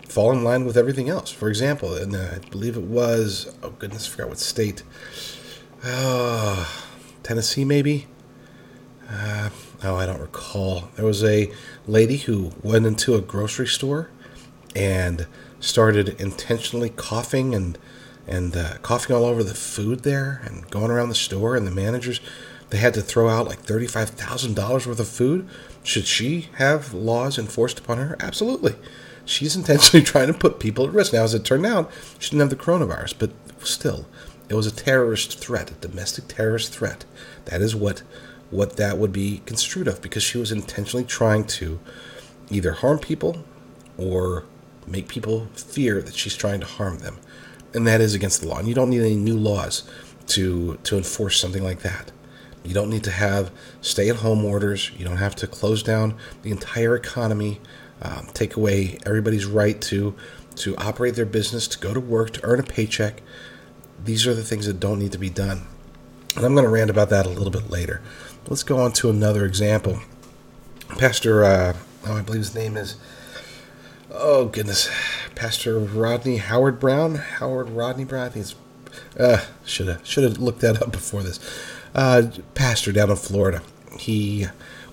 fall 0.08 0.32
in 0.32 0.44
line 0.44 0.64
with 0.64 0.76
everything 0.76 1.08
else. 1.08 1.30
For 1.30 1.48
example, 1.48 1.94
and 1.94 2.16
I 2.16 2.38
believe 2.50 2.76
it 2.76 2.84
was 2.84 3.54
oh 3.62 3.70
goodness, 3.70 4.06
I 4.06 4.10
forgot 4.10 4.28
what 4.28 4.38
state. 4.38 4.82
Uh, 5.82 6.66
Tennessee, 7.22 7.64
maybe. 7.64 8.06
Uh, 9.10 9.50
oh, 9.82 9.96
I 9.96 10.06
don't 10.06 10.20
recall. 10.20 10.88
There 10.96 11.04
was 11.04 11.22
a 11.22 11.52
lady 11.86 12.16
who 12.16 12.52
went 12.62 12.86
into 12.86 13.14
a 13.14 13.20
grocery 13.20 13.66
store 13.66 14.10
and 14.74 15.26
started 15.64 16.20
intentionally 16.20 16.90
coughing 16.90 17.54
and 17.54 17.78
and 18.26 18.56
uh, 18.56 18.78
coughing 18.82 19.14
all 19.14 19.24
over 19.24 19.42
the 19.42 19.54
food 19.54 20.02
there 20.02 20.40
and 20.44 20.70
going 20.70 20.90
around 20.90 21.10
the 21.10 21.14
store 21.14 21.56
and 21.56 21.66
the 21.66 21.70
managers 21.70 22.20
they 22.70 22.78
had 22.78 22.94
to 22.94 23.02
throw 23.02 23.28
out 23.28 23.46
like 23.46 23.62
$35,000 23.62 24.86
worth 24.86 24.98
of 24.98 25.06
food. 25.06 25.48
Should 25.82 26.06
she 26.06 26.48
have 26.54 26.92
laws 26.92 27.38
enforced 27.38 27.78
upon 27.78 27.98
her? 27.98 28.16
Absolutely. 28.18 28.74
She's 29.24 29.54
intentionally 29.56 30.04
trying 30.04 30.28
to 30.28 30.38
put 30.38 30.58
people 30.58 30.86
at 30.86 30.92
risk. 30.92 31.12
Now, 31.12 31.22
as 31.22 31.34
it 31.34 31.44
turned 31.44 31.66
out, 31.66 31.90
she 32.18 32.30
didn't 32.30 32.40
have 32.40 32.50
the 32.50 32.56
coronavirus, 32.56 33.14
but 33.18 33.30
still, 33.64 34.06
it 34.48 34.54
was 34.54 34.66
a 34.66 34.74
terrorist 34.74 35.38
threat, 35.38 35.70
a 35.70 35.74
domestic 35.74 36.26
terrorist 36.28 36.72
threat. 36.72 37.04
That 37.44 37.60
is 37.60 37.76
what 37.76 38.02
what 38.50 38.76
that 38.76 38.98
would 38.98 39.12
be 39.12 39.42
construed 39.46 39.88
of 39.88 40.00
because 40.02 40.22
she 40.22 40.38
was 40.38 40.52
intentionally 40.52 41.04
trying 41.04 41.44
to 41.44 41.80
either 42.50 42.72
harm 42.72 42.98
people 42.98 43.44
or 43.96 44.44
make 44.86 45.08
people 45.08 45.46
fear 45.54 46.02
that 46.02 46.14
she's 46.14 46.36
trying 46.36 46.60
to 46.60 46.66
harm 46.66 46.98
them. 46.98 47.18
And 47.72 47.86
that 47.86 48.00
is 48.00 48.14
against 48.14 48.40
the 48.40 48.48
law. 48.48 48.58
And 48.58 48.68
you 48.68 48.74
don't 48.74 48.90
need 48.90 49.00
any 49.00 49.16
new 49.16 49.36
laws 49.36 49.88
to 50.28 50.78
to 50.84 50.96
enforce 50.96 51.38
something 51.38 51.62
like 51.62 51.80
that. 51.80 52.12
You 52.64 52.72
don't 52.72 52.88
need 52.88 53.04
to 53.04 53.10
have 53.10 53.50
stay 53.80 54.08
at 54.08 54.16
home 54.16 54.44
orders. 54.44 54.90
You 54.96 55.04
don't 55.04 55.18
have 55.18 55.36
to 55.36 55.46
close 55.46 55.82
down 55.82 56.16
the 56.42 56.50
entire 56.50 56.96
economy, 56.96 57.60
um, 58.00 58.28
take 58.32 58.56
away 58.56 58.98
everybody's 59.04 59.44
right 59.44 59.80
to, 59.82 60.14
to 60.56 60.76
operate 60.76 61.14
their 61.14 61.26
business, 61.26 61.68
to 61.68 61.78
go 61.78 61.92
to 61.92 62.00
work, 62.00 62.30
to 62.32 62.40
earn 62.44 62.60
a 62.60 62.62
paycheck. 62.62 63.22
These 64.02 64.26
are 64.26 64.34
the 64.34 64.42
things 64.42 64.66
that 64.66 64.80
don't 64.80 64.98
need 64.98 65.12
to 65.12 65.18
be 65.18 65.30
done. 65.30 65.66
And 66.36 66.44
I'm 66.44 66.54
going 66.54 66.64
to 66.64 66.70
rant 66.70 66.90
about 66.90 67.10
that 67.10 67.26
a 67.26 67.28
little 67.28 67.50
bit 67.50 67.70
later. 67.70 68.02
Let's 68.48 68.62
go 68.62 68.78
on 68.78 68.92
to 68.94 69.10
another 69.10 69.44
example. 69.44 70.00
Pastor, 70.98 71.44
uh, 71.44 71.76
oh, 72.06 72.16
I 72.16 72.22
believe 72.22 72.40
his 72.40 72.54
name 72.54 72.76
is, 72.76 72.96
oh 74.14 74.46
goodness, 74.46 74.88
Pastor 75.34 75.78
Rodney 75.78 76.38
Howard 76.38 76.78
Brown. 76.78 77.16
Howard 77.16 77.70
Rodney 77.70 78.04
Brown. 78.04 78.26
I 78.26 78.28
think 78.30 78.46
it's, 78.46 78.54
uh, 79.18 79.44
should 79.64 79.88
have 79.88 80.06
should 80.06 80.24
have 80.24 80.38
looked 80.38 80.60
that 80.60 80.80
up 80.80 80.92
before 80.92 81.22
this 81.22 81.40
uh, 81.94 82.30
pastor 82.54 82.92
down 82.92 83.10
in 83.10 83.16
Florida. 83.16 83.62
He 83.98 84.46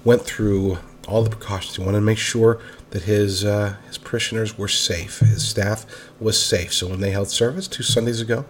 went 0.04 0.24
through 0.24 0.80
all 1.08 1.24
the 1.24 1.30
precautions. 1.30 1.76
He 1.76 1.84
wanted 1.84 2.00
to 2.00 2.06
make 2.06 2.18
sure 2.18 2.60
that 2.92 3.04
his 3.04 3.46
uh, 3.46 3.76
his 3.88 3.98
parishioners 3.98 4.58
were 4.58 4.68
safe, 4.68 5.20
his 5.20 5.48
staff 5.48 5.86
was 6.20 6.42
safe. 6.42 6.74
So 6.74 6.88
when 6.88 7.02
they 7.02 7.12
held 7.12 7.30
service 7.30 7.68
two 7.68 7.84
Sundays 7.84 8.22
ago, 8.22 8.46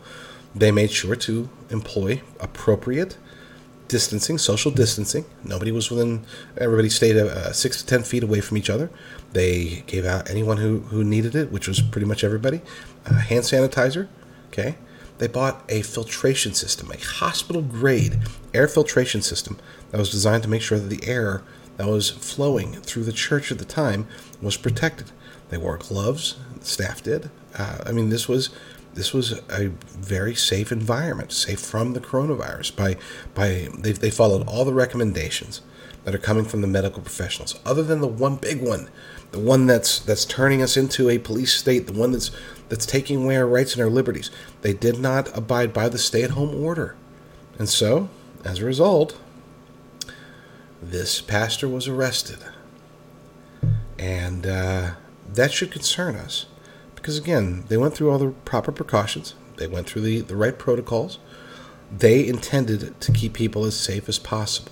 they 0.56 0.72
made 0.72 0.92
sure 0.92 1.16
to 1.16 1.50
employ 1.70 2.22
appropriate 2.40 3.18
distancing, 3.92 4.38
social 4.40 4.72
distancing. 4.72 5.26
Nobody 5.44 5.72
was 5.72 5.92
within. 5.92 6.26
Everybody 6.58 6.90
stayed 6.90 7.18
uh, 7.18 7.52
six 7.52 7.80
to 7.82 7.86
ten 7.86 8.04
feet 8.04 8.24
away 8.24 8.42
from 8.42 8.58
each 8.58 8.70
other. 8.70 8.90
They 9.34 9.84
gave 9.86 10.06
out 10.06 10.30
anyone 10.30 10.58
who 10.58 10.80
who 10.92 11.04
needed 11.04 11.36
it, 11.36 11.52
which 11.52 11.68
was 11.68 11.82
pretty 11.82 12.08
much 12.08 12.24
everybody, 12.24 12.62
uh, 13.06 13.16
hand 13.16 13.44
sanitizer. 13.44 14.08
Okay, 14.48 14.78
they 15.20 15.28
bought 15.28 15.64
a 15.70 15.82
filtration 15.82 16.54
system, 16.54 16.90
a 16.92 16.98
hospital 16.98 17.62
grade 17.62 18.20
air 18.54 18.68
filtration 18.68 19.22
system 19.22 19.60
that 19.92 20.00
was 20.00 20.10
designed 20.10 20.44
to 20.44 20.50
make 20.50 20.62
sure 20.62 20.80
that 20.80 20.90
the 20.90 21.06
air 21.08 21.44
that 21.78 21.88
was 21.88 22.10
flowing 22.10 22.74
through 22.82 23.04
the 23.04 23.14
church 23.14 23.52
at 23.52 23.60
the 23.60 23.66
time 23.66 24.08
was 24.42 24.58
protected. 24.58 25.12
They 25.50 25.58
wore 25.58 25.78
gloves, 25.78 26.38
the 26.58 26.66
staff 26.66 27.04
did. 27.04 27.30
Uh, 27.58 27.80
I 27.86 27.92
mean, 27.92 28.10
this 28.10 28.30
was 28.30 28.50
this 28.94 29.14
was 29.14 29.42
a 29.50 29.68
very 29.68 30.36
safe 30.36 30.72
environment, 30.72 31.32
safe 31.32 31.60
from 31.60 31.94
the 31.94 32.00
coronavirus. 32.00 32.76
By 32.76 32.98
by 33.34 33.70
they, 33.78 33.92
they 33.94 34.12
followed 34.12 34.48
all 34.48 34.66
the 34.66 34.74
recommendations. 34.74 35.62
that 36.04 36.16
are 36.16 36.20
coming 36.20 36.46
from 36.46 36.62
the 36.62 36.68
medical 36.68 37.02
professionals, 37.02 37.60
other 37.66 37.84
than 37.84 38.02
the 38.02 38.08
one 38.08 38.36
big 38.36 38.62
one, 38.62 38.90
the 39.32 39.40
one 39.40 39.68
that's 39.68 40.00
that's 40.00 40.26
turning 40.26 40.62
us 40.62 40.76
into 40.76 41.10
a 41.10 41.18
police 41.20 41.54
state, 41.54 41.88
the 41.88 41.94
one 41.94 42.12
that's 42.12 42.32
that's 42.70 42.86
taking 42.86 43.24
away 43.24 43.38
our 43.38 43.48
rights 43.48 43.74
and 43.74 43.84
our 43.84 43.90
liberties. 43.90 44.32
They 44.62 44.74
did 44.74 45.00
not 45.00 45.36
abide 45.38 45.74
by 45.74 45.90
the 45.90 45.98
stay-at-home 45.98 46.56
order, 46.56 46.96
and 47.60 47.70
so 47.70 48.10
as 48.44 48.60
a 48.60 48.66
result, 48.66 49.18
this 50.82 51.22
pastor 51.22 51.68
was 51.68 51.88
arrested, 51.88 52.40
and 54.00 54.48
uh, 54.48 54.92
that 55.32 55.52
should 55.52 55.72
concern 55.72 56.16
us 56.16 56.48
because 57.02 57.18
again, 57.18 57.64
they 57.68 57.78
went 57.78 57.96
through 57.96 58.12
all 58.12 58.20
the 58.20 58.30
proper 58.46 58.72
precautions. 58.72 59.34
They 59.58 59.66
went 59.66 59.88
through 59.90 60.04
the, 60.04 60.22
the 60.22 60.36
right 60.36 60.58
protocols. 60.58 61.18
They 61.96 62.28
intended 62.28 63.02
to 63.02 63.12
keep 63.12 63.34
people 63.34 63.66
as 63.66 63.76
safe 63.76 64.08
as 64.08 64.20
possible. 64.20 64.72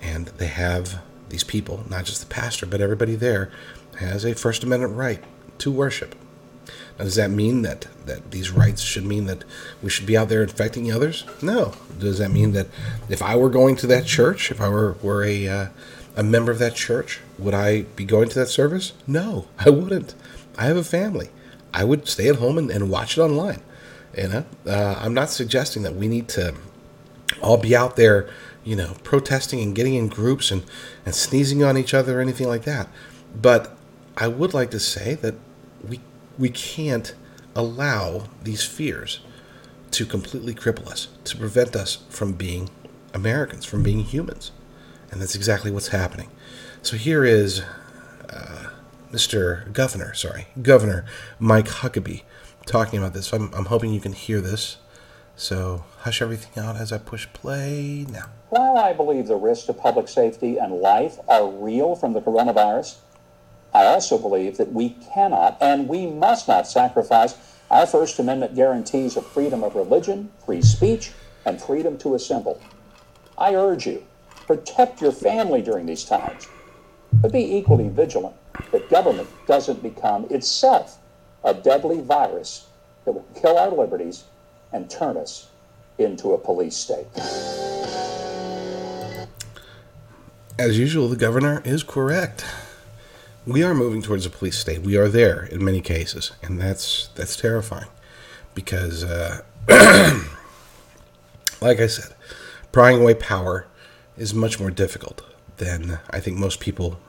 And 0.00 0.26
they 0.38 0.46
have 0.46 1.02
these 1.28 1.44
people, 1.44 1.84
not 1.88 2.06
just 2.06 2.20
the 2.20 2.34
pastor, 2.34 2.64
but 2.64 2.80
everybody 2.80 3.16
there, 3.16 3.50
has 3.98 4.24
a 4.24 4.34
First 4.34 4.64
Amendment 4.64 4.96
right 4.96 5.22
to 5.58 5.70
worship. 5.70 6.14
Now, 6.98 7.04
does 7.04 7.16
that 7.16 7.30
mean 7.30 7.62
that, 7.62 7.86
that 8.06 8.30
these 8.30 8.50
rights 8.50 8.80
should 8.80 9.04
mean 9.04 9.26
that 9.26 9.44
we 9.82 9.90
should 9.90 10.06
be 10.06 10.16
out 10.16 10.30
there 10.30 10.42
infecting 10.42 10.90
others? 10.90 11.24
No. 11.42 11.74
Does 11.98 12.18
that 12.18 12.30
mean 12.30 12.52
that 12.52 12.68
if 13.10 13.20
I 13.20 13.36
were 13.36 13.50
going 13.50 13.76
to 13.76 13.86
that 13.88 14.06
church, 14.06 14.50
if 14.50 14.60
I 14.60 14.70
were, 14.70 14.96
were 15.02 15.22
a, 15.22 15.46
uh, 15.46 15.66
a 16.16 16.22
member 16.22 16.50
of 16.50 16.58
that 16.60 16.74
church, 16.74 17.20
would 17.38 17.54
I 17.54 17.82
be 17.82 18.04
going 18.04 18.30
to 18.30 18.38
that 18.38 18.48
service? 18.48 18.94
No, 19.06 19.46
I 19.58 19.68
wouldn't. 19.70 20.14
I 20.60 20.64
have 20.66 20.76
a 20.76 20.84
family. 20.84 21.30
I 21.72 21.84
would 21.84 22.06
stay 22.06 22.28
at 22.28 22.36
home 22.36 22.58
and, 22.58 22.70
and 22.70 22.90
watch 22.90 23.16
it 23.16 23.22
online. 23.22 23.62
You 24.16 24.28
know, 24.28 24.44
uh, 24.66 24.96
I'm 24.98 25.14
not 25.14 25.30
suggesting 25.30 25.82
that 25.84 25.94
we 25.94 26.06
need 26.06 26.28
to 26.30 26.54
all 27.40 27.56
be 27.56 27.74
out 27.74 27.96
there, 27.96 28.28
you 28.62 28.76
know, 28.76 28.94
protesting 29.02 29.60
and 29.60 29.74
getting 29.74 29.94
in 29.94 30.08
groups 30.08 30.50
and, 30.50 30.64
and 31.06 31.14
sneezing 31.14 31.64
on 31.64 31.78
each 31.78 31.94
other 31.94 32.18
or 32.18 32.20
anything 32.20 32.46
like 32.46 32.64
that. 32.64 32.88
But 33.34 33.74
I 34.18 34.28
would 34.28 34.52
like 34.52 34.70
to 34.72 34.80
say 34.80 35.14
that 35.14 35.34
we 35.88 36.00
we 36.38 36.50
can't 36.50 37.14
allow 37.54 38.28
these 38.42 38.62
fears 38.62 39.20
to 39.92 40.04
completely 40.04 40.54
cripple 40.54 40.88
us, 40.88 41.08
to 41.24 41.36
prevent 41.36 41.74
us 41.74 41.98
from 42.10 42.32
being 42.32 42.68
Americans, 43.14 43.64
from 43.64 43.82
being 43.82 44.00
humans. 44.00 44.52
And 45.10 45.22
that's 45.22 45.34
exactly 45.34 45.70
what's 45.70 45.88
happening. 45.88 46.30
So 46.82 46.96
here 46.96 47.24
is 47.24 47.62
uh, 48.28 48.59
Mr. 49.12 49.72
Governor, 49.72 50.14
sorry, 50.14 50.46
Governor 50.62 51.04
Mike 51.38 51.66
Huckabee 51.66 52.22
talking 52.66 52.98
about 52.98 53.12
this. 53.12 53.32
I'm, 53.32 53.52
I'm 53.54 53.64
hoping 53.66 53.92
you 53.92 54.00
can 54.00 54.12
hear 54.12 54.40
this. 54.40 54.76
So 55.34 55.84
hush 56.00 56.22
everything 56.22 56.62
out 56.62 56.76
as 56.76 56.92
I 56.92 56.98
push 56.98 57.26
play 57.32 58.06
now. 58.08 58.26
While 58.50 58.76
I 58.76 58.92
believe 58.92 59.26
the 59.26 59.36
risks 59.36 59.66
to 59.66 59.72
public 59.72 60.06
safety 60.08 60.58
and 60.58 60.74
life 60.74 61.18
are 61.28 61.50
real 61.50 61.96
from 61.96 62.12
the 62.12 62.20
coronavirus, 62.20 62.98
I 63.74 63.86
also 63.86 64.18
believe 64.18 64.58
that 64.58 64.72
we 64.72 64.90
cannot 64.90 65.56
and 65.60 65.88
we 65.88 66.06
must 66.06 66.46
not 66.46 66.68
sacrifice 66.68 67.36
our 67.70 67.86
First 67.86 68.18
Amendment 68.18 68.54
guarantees 68.54 69.16
of 69.16 69.26
freedom 69.26 69.64
of 69.64 69.74
religion, 69.74 70.30
free 70.44 70.62
speech, 70.62 71.12
and 71.44 71.60
freedom 71.60 71.96
to 71.98 72.14
assemble. 72.14 72.60
I 73.38 73.54
urge 73.54 73.86
you, 73.86 74.04
protect 74.46 75.00
your 75.00 75.12
family 75.12 75.62
during 75.62 75.86
these 75.86 76.04
times, 76.04 76.46
but 77.12 77.32
be 77.32 77.56
equally 77.56 77.88
vigilant 77.88 78.36
that 78.72 78.88
government 78.88 79.28
doesn't 79.46 79.82
become 79.82 80.26
itself 80.30 80.98
a 81.44 81.54
deadly 81.54 82.00
virus 82.00 82.66
that 83.04 83.12
will 83.12 83.26
kill 83.40 83.58
our 83.58 83.70
liberties 83.70 84.24
and 84.72 84.90
turn 84.90 85.16
us 85.16 85.48
into 85.98 86.32
a 86.32 86.38
police 86.38 86.76
state. 86.76 87.06
As 90.58 90.78
usual, 90.78 91.08
the 91.08 91.16
governor 91.16 91.62
is 91.64 91.82
correct. 91.82 92.44
We 93.46 93.62
are 93.62 93.74
moving 93.74 94.02
towards 94.02 94.26
a 94.26 94.30
police 94.30 94.58
state. 94.58 94.82
We 94.82 94.96
are 94.96 95.08
there 95.08 95.44
in 95.44 95.64
many 95.64 95.80
cases, 95.80 96.32
and 96.42 96.60
that's 96.60 97.08
that's 97.14 97.36
terrifying 97.36 97.88
because, 98.54 99.02
uh, 99.02 99.40
like 101.62 101.80
I 101.80 101.86
said, 101.86 102.14
prying 102.72 103.00
away 103.00 103.14
power 103.14 103.66
is 104.18 104.34
much 104.34 104.60
more 104.60 104.70
difficult 104.70 105.22
than 105.56 105.98
I 106.10 106.20
think 106.20 106.36
most 106.36 106.60
people 106.60 107.00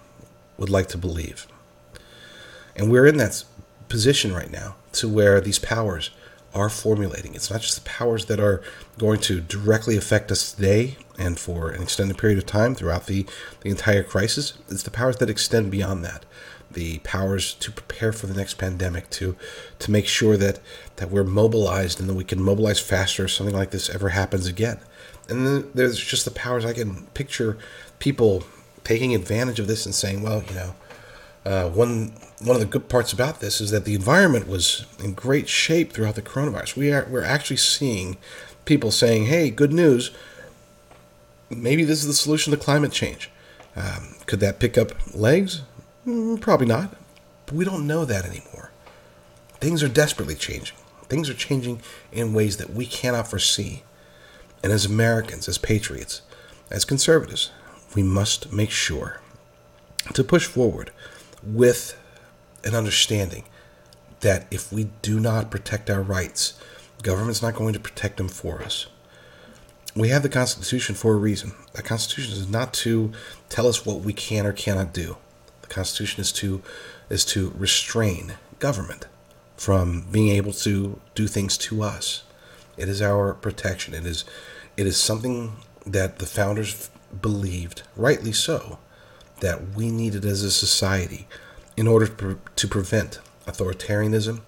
would 0.61 0.69
like 0.69 0.87
to 0.89 0.97
believe. 0.97 1.47
And 2.75 2.89
we're 2.89 3.07
in 3.07 3.17
that 3.17 3.43
position 3.89 4.33
right 4.33 4.51
now 4.51 4.75
to 4.93 5.09
where 5.09 5.41
these 5.41 5.59
powers 5.59 6.11
are 6.53 6.69
formulating. 6.69 7.33
It's 7.33 7.49
not 7.49 7.61
just 7.61 7.83
the 7.83 7.89
powers 7.89 8.25
that 8.25 8.39
are 8.39 8.61
going 8.97 9.19
to 9.21 9.41
directly 9.41 9.97
affect 9.97 10.31
us 10.31 10.53
today 10.53 10.97
and 11.17 11.39
for 11.39 11.71
an 11.71 11.81
extended 11.81 12.17
period 12.17 12.37
of 12.37 12.45
time 12.45 12.75
throughout 12.75 13.07
the, 13.07 13.25
the 13.61 13.69
entire 13.69 14.03
crisis. 14.03 14.53
It's 14.69 14.83
the 14.83 14.91
powers 14.91 15.17
that 15.17 15.29
extend 15.29 15.71
beyond 15.71 16.05
that. 16.05 16.25
The 16.69 16.99
powers 16.99 17.53
to 17.55 17.71
prepare 17.71 18.13
for 18.13 18.27
the 18.27 18.33
next 18.33 18.53
pandemic, 18.53 19.09
to 19.11 19.35
to 19.79 19.91
make 19.91 20.07
sure 20.07 20.37
that, 20.37 20.59
that 20.97 21.11
we're 21.11 21.25
mobilized 21.25 21.99
and 21.99 22.07
that 22.07 22.13
we 22.13 22.23
can 22.23 22.41
mobilize 22.41 22.79
faster 22.79 23.25
if 23.25 23.31
something 23.31 23.55
like 23.55 23.71
this 23.71 23.89
ever 23.89 24.09
happens 24.09 24.47
again. 24.47 24.79
And 25.27 25.45
then 25.45 25.71
there's 25.73 25.99
just 25.99 26.23
the 26.23 26.31
powers 26.31 26.65
I 26.65 26.73
can 26.73 27.07
picture 27.07 27.57
people 27.99 28.43
taking 28.83 29.13
advantage 29.13 29.59
of 29.59 29.67
this 29.67 29.85
and 29.85 29.93
saying, 29.93 30.21
well, 30.21 30.43
you 30.43 30.55
know, 30.55 30.75
uh, 31.45 31.69
one 31.69 32.13
one 32.39 32.55
of 32.55 32.59
the 32.59 32.67
good 32.67 32.89
parts 32.89 33.13
about 33.13 33.39
this 33.39 33.61
is 33.61 33.71
that 33.71 33.85
the 33.85 33.95
environment 33.95 34.47
was 34.47 34.85
in 35.03 35.13
great 35.13 35.47
shape 35.47 35.91
throughout 35.91 36.15
the 36.15 36.21
coronavirus. 36.21 36.75
We 36.75 36.91
are 36.91 37.07
we're 37.09 37.23
actually 37.23 37.57
seeing 37.57 38.17
people 38.65 38.91
saying, 38.91 39.25
"Hey, 39.25 39.49
good 39.49 39.73
news. 39.73 40.11
Maybe 41.49 41.83
this 41.83 41.99
is 42.01 42.07
the 42.07 42.13
solution 42.13 42.51
to 42.51 42.57
climate 42.57 42.91
change." 42.91 43.29
Um, 43.75 44.15
could 44.25 44.39
that 44.41 44.59
pick 44.59 44.77
up 44.77 44.91
legs? 45.15 45.61
Mm, 46.05 46.39
probably 46.41 46.67
not. 46.67 46.95
But 47.45 47.55
we 47.55 47.65
don't 47.65 47.87
know 47.87 48.05
that 48.05 48.25
anymore. 48.25 48.71
Things 49.59 49.81
are 49.83 49.89
desperately 49.89 50.35
changing. 50.35 50.77
Things 51.07 51.29
are 51.29 51.33
changing 51.33 51.81
in 52.11 52.33
ways 52.33 52.57
that 52.57 52.71
we 52.71 52.85
cannot 52.85 53.29
foresee. 53.29 53.83
And 54.63 54.71
as 54.71 54.85
Americans, 54.85 55.47
as 55.47 55.57
patriots, 55.57 56.21
as 56.69 56.85
conservatives, 56.85 57.51
we 57.95 58.03
must 58.03 58.51
make 58.51 58.71
sure 58.71 59.19
to 60.13 60.23
push 60.23 60.45
forward 60.45 60.91
with 61.43 61.97
an 62.63 62.75
understanding 62.75 63.43
that 64.21 64.45
if 64.51 64.71
we 64.71 64.85
do 65.01 65.19
not 65.19 65.51
protect 65.51 65.89
our 65.89 66.01
rights, 66.01 66.59
government's 67.01 67.41
not 67.41 67.55
going 67.55 67.73
to 67.73 67.79
protect 67.79 68.17
them 68.17 68.27
for 68.27 68.61
us. 68.61 68.87
We 69.95 70.09
have 70.09 70.23
the 70.23 70.29
Constitution 70.29 70.95
for 70.95 71.13
a 71.13 71.17
reason. 71.17 71.53
The 71.73 71.81
Constitution 71.81 72.33
is 72.33 72.49
not 72.49 72.73
to 72.75 73.11
tell 73.49 73.67
us 73.67 73.85
what 73.85 74.01
we 74.01 74.13
can 74.13 74.45
or 74.45 74.53
cannot 74.53 74.93
do. 74.93 75.17
The 75.63 75.67
Constitution 75.67 76.21
is 76.21 76.31
to 76.33 76.61
is 77.09 77.25
to 77.25 77.53
restrain 77.57 78.35
government 78.59 79.07
from 79.57 80.05
being 80.11 80.29
able 80.29 80.53
to 80.53 80.99
do 81.13 81.27
things 81.27 81.57
to 81.57 81.83
us. 81.83 82.23
It 82.77 82.87
is 82.87 83.01
our 83.01 83.33
protection. 83.33 83.93
It 83.93 84.05
is 84.05 84.23
it 84.77 84.87
is 84.87 84.95
something 84.97 85.57
that 85.85 86.19
the 86.19 86.25
founders 86.25 86.89
believed, 87.21 87.83
rightly 87.95 88.31
so, 88.31 88.79
that 89.39 89.75
we 89.75 89.89
needed 89.89 90.25
as 90.25 90.43
a 90.43 90.51
society 90.51 91.27
in 91.75 91.87
order 91.87 92.07
to, 92.07 92.39
to 92.55 92.67
prevent 92.67 93.19
authoritarianism, 93.47 94.41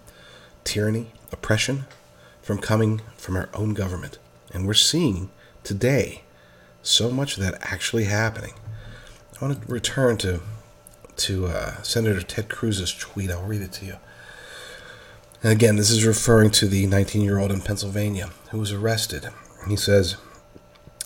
tyranny, 0.64 1.12
oppression 1.32 1.86
from 2.42 2.60
coming 2.60 3.02
from 3.18 3.36
our 3.36 3.50
own 3.54 3.74
government. 3.74 4.20
And 4.54 4.68
we're 4.68 4.74
seeing 4.74 5.32
today 5.64 6.24
so 6.82 7.10
much 7.10 7.38
of 7.38 7.44
that 7.44 7.58
actually 7.62 8.06
happening. 8.06 8.54
I 9.42 9.46
want 9.46 9.62
to 9.62 9.72
return 9.72 10.18
to 10.18 10.42
to 11.16 11.46
uh, 11.46 11.82
Senator 11.84 12.22
Ted 12.22 12.50
Cruz's 12.50 12.94
tweet. 12.94 13.30
I'll 13.30 13.44
read 13.44 13.62
it 13.62 13.72
to 13.74 13.86
you. 13.86 13.98
And 15.44 15.52
again, 15.52 15.76
this 15.76 15.92
is 15.92 16.06
referring 16.06 16.52
to 16.52 16.68
the 16.68 16.88
19 16.88 17.22
year 17.22 17.40
old 17.40 17.52
in 17.52 17.62
Pennsylvania 17.62 18.30
who 18.52 18.60
was 18.60 18.72
arrested. 18.72 19.28
He 19.68 19.76
says, 19.76 20.18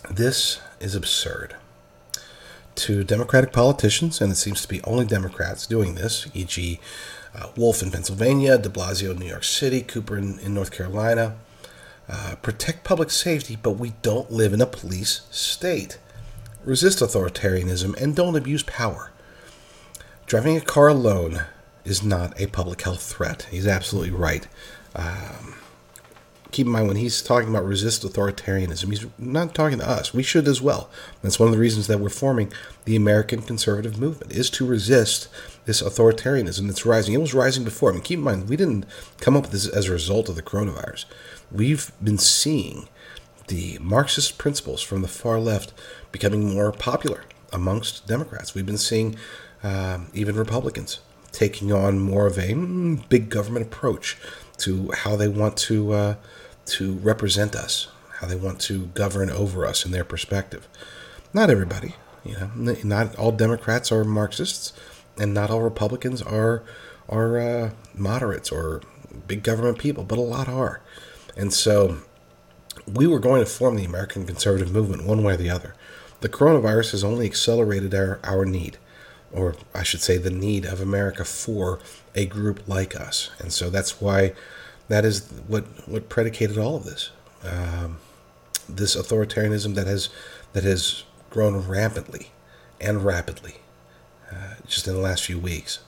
This 0.09 0.59
is 0.79 0.95
absurd 0.95 1.55
to 2.77 3.03
Democratic 3.03 3.51
politicians, 3.51 4.21
and 4.21 4.31
it 4.31 4.35
seems 4.35 4.61
to 4.61 4.67
be 4.67 4.81
only 4.83 5.05
Democrats 5.05 5.65
doing 5.65 5.95
this, 5.95 6.27
e.g., 6.33 6.79
uh, 7.35 7.47
Wolf 7.55 7.81
in 7.81 7.91
Pennsylvania, 7.91 8.57
de 8.57 8.69
Blasio 8.69 9.11
in 9.11 9.19
New 9.19 9.25
York 9.25 9.43
City, 9.43 9.81
Cooper 9.81 10.17
in, 10.17 10.39
in 10.39 10.53
North 10.53 10.71
Carolina. 10.71 11.35
Uh, 12.09 12.35
protect 12.41 12.83
public 12.83 13.11
safety, 13.11 13.57
but 13.61 13.71
we 13.71 13.93
don't 14.01 14.31
live 14.31 14.53
in 14.53 14.61
a 14.61 14.65
police 14.65 15.21
state. 15.29 15.97
Resist 16.63 16.99
authoritarianism 16.99 17.99
and 18.01 18.15
don't 18.15 18.35
abuse 18.35 18.63
power. 18.63 19.11
Driving 20.25 20.55
a 20.55 20.61
car 20.61 20.87
alone 20.87 21.41
is 21.83 22.03
not 22.03 22.39
a 22.39 22.47
public 22.47 22.81
health 22.81 23.01
threat. 23.01 23.47
He's 23.51 23.67
absolutely 23.67 24.11
right. 24.11 24.47
Um, 24.95 25.55
keep 26.51 26.65
in 26.65 26.71
mind 26.71 26.87
when 26.87 26.97
he's 26.97 27.21
talking 27.21 27.49
about 27.49 27.65
resist 27.65 28.03
authoritarianism, 28.03 28.89
he's 28.89 29.05
not 29.17 29.53
talking 29.53 29.79
to 29.79 29.89
us. 29.89 30.13
We 30.13 30.23
should 30.23 30.47
as 30.47 30.61
well. 30.61 30.89
That's 31.21 31.39
one 31.39 31.47
of 31.47 31.53
the 31.53 31.59
reasons 31.59 31.87
that 31.87 31.99
we're 31.99 32.09
forming 32.09 32.51
the 32.85 32.95
American 32.95 33.41
conservative 33.41 33.99
movement 33.99 34.31
is 34.31 34.49
to 34.51 34.65
resist 34.65 35.27
this 35.65 35.81
authoritarianism 35.81 36.67
that's 36.67 36.85
rising. 36.85 37.13
It 37.13 37.21
was 37.21 37.33
rising 37.33 37.63
before. 37.63 37.89
I 37.89 37.93
mean, 37.93 38.03
keep 38.03 38.19
in 38.19 38.25
mind 38.25 38.49
we 38.49 38.55
didn't 38.55 38.85
come 39.19 39.35
up 39.35 39.43
with 39.43 39.51
this 39.51 39.67
as 39.67 39.87
a 39.87 39.91
result 39.91 40.29
of 40.29 40.35
the 40.35 40.41
coronavirus. 40.41 41.05
We've 41.51 41.91
been 42.01 42.17
seeing 42.17 42.87
the 43.47 43.77
Marxist 43.81 44.37
principles 44.37 44.81
from 44.81 45.01
the 45.01 45.07
far 45.07 45.39
left 45.39 45.73
becoming 46.11 46.53
more 46.53 46.71
popular 46.71 47.23
amongst 47.53 48.07
Democrats. 48.07 48.53
We've 48.53 48.65
been 48.65 48.77
seeing 48.77 49.15
um, 49.63 50.07
even 50.13 50.35
Republicans 50.35 50.99
taking 51.31 51.71
on 51.71 51.99
more 51.99 52.25
of 52.25 52.37
a 52.37 52.49
mm, 52.49 53.07
big 53.09 53.29
government 53.29 53.65
approach 53.65 54.17
to 54.57 54.91
how 54.91 55.15
they 55.15 55.27
want 55.27 55.55
to 55.55 55.93
uh, 55.93 56.15
to 56.67 56.93
represent 56.93 57.55
us, 57.55 57.87
how 58.19 58.27
they 58.27 58.35
want 58.35 58.59
to 58.61 58.87
govern 58.87 59.29
over 59.29 59.65
us 59.65 59.85
in 59.85 59.91
their 59.91 60.03
perspective. 60.03 60.67
Not 61.33 61.49
everybody, 61.49 61.95
you 62.23 62.35
know, 62.35 62.75
not 62.83 63.15
all 63.15 63.31
Democrats 63.31 63.91
are 63.91 64.03
Marxists, 64.03 64.73
and 65.17 65.33
not 65.33 65.49
all 65.49 65.61
Republicans 65.61 66.21
are 66.21 66.63
are 67.09 67.39
uh, 67.39 67.69
moderates 67.93 68.51
or 68.51 68.81
big 69.27 69.43
government 69.43 69.77
people, 69.77 70.03
but 70.03 70.17
a 70.17 70.21
lot 70.21 70.49
are. 70.49 70.81
And 71.35 71.53
so 71.53 71.99
we 72.85 73.07
were 73.07 73.19
going 73.19 73.41
to 73.41 73.49
form 73.49 73.75
the 73.75 73.85
American 73.85 74.25
conservative 74.25 74.71
movement 74.71 75.05
one 75.05 75.23
way 75.23 75.33
or 75.33 75.37
the 75.37 75.49
other. 75.49 75.75
The 76.21 76.29
coronavirus 76.29 76.91
has 76.91 77.03
only 77.03 77.25
accelerated 77.25 77.93
our, 77.93 78.19
our 78.23 78.45
need, 78.45 78.77
or 79.31 79.55
I 79.73 79.83
should 79.83 80.01
say, 80.01 80.17
the 80.17 80.31
need 80.31 80.65
of 80.65 80.81
America 80.81 81.23
for 81.23 81.79
a 82.15 82.25
group 82.25 82.67
like 82.67 82.99
us. 82.99 83.29
And 83.39 83.53
so 83.53 83.69
that's 83.69 84.01
why 84.01 84.33
that 84.87 85.05
is 85.05 85.27
what, 85.47 85.65
what 85.87 86.09
predicated 86.09 86.57
all 86.57 86.77
of 86.77 86.83
this. 86.85 87.11
Um, 87.43 87.99
this 88.69 88.95
authoritarianism 88.95 89.75
that 89.75 89.87
has 89.87 90.09
that 90.53 90.63
has 90.63 91.03
grown 91.29 91.67
rampantly 91.67 92.31
and 92.81 93.03
rapidly 93.03 93.55
uh, 94.31 94.55
just 94.65 94.87
in 94.87 94.93
the 94.93 94.99
last 94.99 95.23
few 95.23 95.39
weeks. 95.39 95.79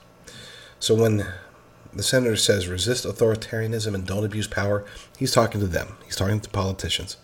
So 0.80 0.96
when 0.96 1.26
the 1.94 2.04
senator 2.04 2.36
says 2.36 2.68
resist 2.68 3.06
authoritarianism 3.06 3.94
and 3.94 4.06
don't 4.06 4.24
abuse 4.24 4.48
power, 4.48 4.86
he's 5.18 5.32
talking 5.32 5.60
to 5.62 5.68
them. 5.68 5.98
He's 6.06 6.16
talking 6.16 6.40
to 6.40 6.50
politicians. 6.50 7.18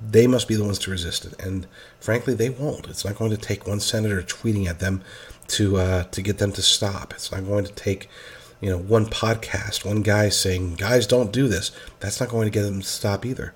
They 0.00 0.26
must 0.26 0.48
be 0.48 0.54
the 0.54 0.64
ones 0.64 0.78
to 0.80 0.90
resist 0.90 1.26
it, 1.26 1.38
and 1.40 1.66
frankly, 2.00 2.32
they 2.32 2.48
won't. 2.48 2.88
It's 2.88 3.04
not 3.04 3.16
going 3.16 3.30
to 3.30 3.36
take 3.36 3.66
one 3.66 3.80
senator 3.80 4.22
tweeting 4.22 4.66
at 4.66 4.78
them 4.78 5.02
to 5.48 5.76
uh, 5.76 6.02
to 6.04 6.22
get 6.22 6.38
them 6.38 6.52
to 6.52 6.62
stop. 6.62 7.12
It's 7.12 7.30
not 7.30 7.44
going 7.46 7.64
to 7.66 7.72
take 7.72 8.08
you 8.60 8.70
know 8.70 8.78
one 8.78 9.06
podcast, 9.06 9.84
one 9.84 10.02
guy 10.02 10.28
saying 10.28 10.74
guys 10.74 11.06
don't 11.06 11.32
do 11.32 11.48
this. 11.48 11.72
That's 12.00 12.20
not 12.20 12.28
going 12.28 12.46
to 12.46 12.50
get 12.50 12.62
them 12.62 12.80
to 12.80 12.86
stop 12.86 13.24
either. 13.24 13.54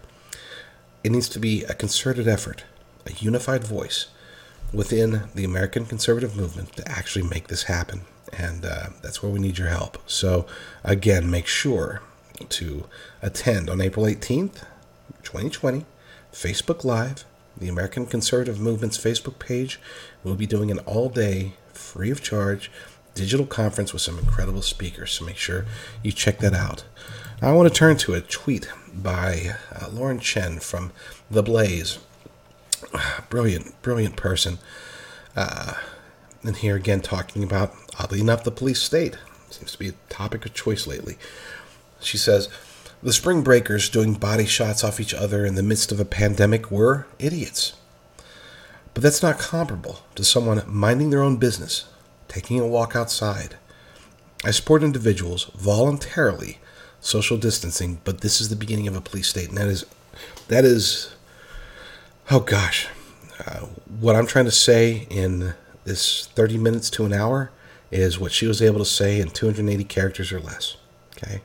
It 1.02 1.12
needs 1.12 1.28
to 1.30 1.38
be 1.38 1.64
a 1.64 1.74
concerted 1.74 2.26
effort, 2.26 2.64
a 3.06 3.12
unified 3.12 3.64
voice 3.64 4.06
within 4.72 5.24
the 5.34 5.44
American 5.44 5.86
conservative 5.86 6.36
movement 6.36 6.74
to 6.76 6.88
actually 6.90 7.28
make 7.28 7.48
this 7.48 7.64
happen 7.64 8.02
and 8.38 8.64
uh, 8.64 8.86
that's 9.02 9.22
where 9.22 9.30
we 9.30 9.40
need 9.40 9.58
your 9.58 9.68
help. 9.68 9.98
So, 10.06 10.46
again, 10.82 11.30
make 11.30 11.46
sure 11.46 12.02
to 12.48 12.84
attend 13.22 13.70
on 13.70 13.80
April 13.80 14.06
18th, 14.06 14.64
2020, 15.22 15.84
Facebook 16.32 16.84
Live, 16.84 17.24
the 17.56 17.68
American 17.68 18.06
Conservative 18.06 18.58
Movement's 18.58 18.98
Facebook 18.98 19.38
page. 19.38 19.80
We'll 20.22 20.34
be 20.34 20.46
doing 20.46 20.70
an 20.70 20.80
all 20.80 21.08
day, 21.08 21.54
free 21.72 22.10
of 22.10 22.22
charge, 22.22 22.70
digital 23.14 23.46
conference 23.46 23.92
with 23.92 24.02
some 24.02 24.18
incredible 24.18 24.62
speakers. 24.62 25.12
So 25.12 25.24
make 25.24 25.36
sure 25.36 25.66
you 26.02 26.12
check 26.12 26.38
that 26.38 26.54
out. 26.54 26.84
I 27.42 27.52
want 27.52 27.68
to 27.68 27.74
turn 27.74 27.96
to 27.98 28.14
a 28.14 28.20
tweet 28.20 28.68
by 28.94 29.56
uh, 29.72 29.88
Lauren 29.90 30.20
Chen 30.20 30.60
from 30.60 30.92
The 31.30 31.42
Blaze. 31.42 31.98
Brilliant, 33.28 33.80
brilliant 33.82 34.16
person. 34.16 34.58
Uh, 35.36 35.74
and 36.42 36.56
here 36.56 36.76
again, 36.76 37.00
talking 37.00 37.42
about, 37.42 37.74
oddly 37.98 38.20
enough, 38.20 38.44
the 38.44 38.50
police 38.50 38.80
state. 38.80 39.16
Seems 39.50 39.72
to 39.72 39.78
be 39.78 39.88
a 39.88 39.94
topic 40.08 40.44
of 40.44 40.54
choice 40.54 40.86
lately. 40.86 41.16
She 42.00 42.18
says, 42.18 42.48
The 43.02 43.12
spring 43.12 43.42
breakers 43.42 43.88
doing 43.88 44.14
body 44.14 44.46
shots 44.46 44.84
off 44.84 45.00
each 45.00 45.14
other 45.14 45.44
in 45.44 45.54
the 45.54 45.62
midst 45.62 45.92
of 45.92 46.00
a 46.00 46.04
pandemic 46.04 46.70
were 46.70 47.06
idiots. 47.18 47.74
But 48.92 49.02
that's 49.02 49.22
not 49.22 49.38
comparable 49.38 50.00
to 50.14 50.24
someone 50.24 50.62
minding 50.66 51.10
their 51.10 51.22
own 51.22 51.36
business, 51.36 51.86
taking 52.34 52.58
a 52.58 52.66
walk 52.66 52.96
outside. 52.96 53.56
I 54.44 54.50
support 54.50 54.82
individuals 54.82 55.50
voluntarily 55.54 56.58
social 57.00 57.36
distancing, 57.36 58.00
but 58.02 58.22
this 58.22 58.40
is 58.40 58.48
the 58.48 58.56
beginning 58.56 58.88
of 58.88 58.96
a 58.96 59.00
police 59.00 59.28
state, 59.28 59.48
and 59.50 59.56
that 59.56 59.68
is, 59.68 59.86
that 60.48 60.64
is, 60.64 61.14
oh 62.30 62.40
gosh, 62.40 62.88
uh, 63.46 63.66
what 64.00 64.16
I'm 64.16 64.26
trying 64.26 64.46
to 64.46 64.50
say 64.50 65.06
in 65.10 65.54
this 65.84 66.26
30 66.26 66.58
minutes 66.58 66.90
to 66.90 67.04
an 67.04 67.12
hour 67.12 67.50
is 67.92 68.18
what 68.18 68.32
she 68.32 68.46
was 68.46 68.60
able 68.60 68.80
to 68.80 68.84
say 68.84 69.20
in 69.20 69.30
280 69.30 69.84
characters 69.84 70.32
or 70.32 70.40
less. 70.40 70.76
Okay. 71.16 71.40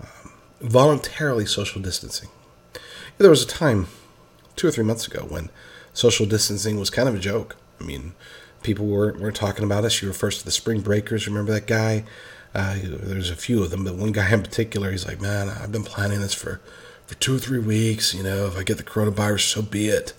Um, 0.00 0.32
voluntarily 0.60 1.46
social 1.46 1.80
distancing. 1.80 2.28
There 3.16 3.30
was 3.30 3.42
a 3.42 3.46
time, 3.46 3.86
two 4.56 4.68
or 4.68 4.70
three 4.70 4.84
months 4.84 5.06
ago, 5.06 5.24
when 5.26 5.48
social 5.94 6.26
distancing 6.26 6.78
was 6.78 6.90
kind 6.90 7.08
of 7.08 7.14
a 7.14 7.18
joke. 7.18 7.56
I 7.80 7.84
mean, 7.84 8.12
people 8.62 8.86
weren't, 8.86 9.20
were 9.20 9.32
talking 9.32 9.64
about 9.64 9.84
it. 9.84 9.90
She 9.90 10.06
refers 10.06 10.38
to 10.38 10.44
the 10.44 10.50
spring 10.50 10.80
breakers. 10.80 11.26
Remember 11.26 11.52
that 11.52 11.66
guy? 11.66 12.04
Uh, 12.54 12.78
there's 12.82 13.30
a 13.30 13.36
few 13.36 13.62
of 13.62 13.70
them, 13.70 13.84
but 13.84 13.96
one 13.96 14.12
guy 14.12 14.32
in 14.32 14.42
particular, 14.42 14.90
he's 14.90 15.06
like, 15.06 15.20
man, 15.20 15.48
I've 15.48 15.72
been 15.72 15.84
planning 15.84 16.20
this 16.20 16.32
for, 16.32 16.60
for 17.06 17.14
two 17.16 17.36
or 17.36 17.38
three 17.38 17.58
weeks. 17.58 18.14
You 18.14 18.22
know, 18.22 18.46
if 18.46 18.56
I 18.56 18.62
get 18.62 18.78
the 18.78 18.82
coronavirus, 18.82 19.52
so 19.52 19.62
be 19.62 19.88
it. 19.88 20.14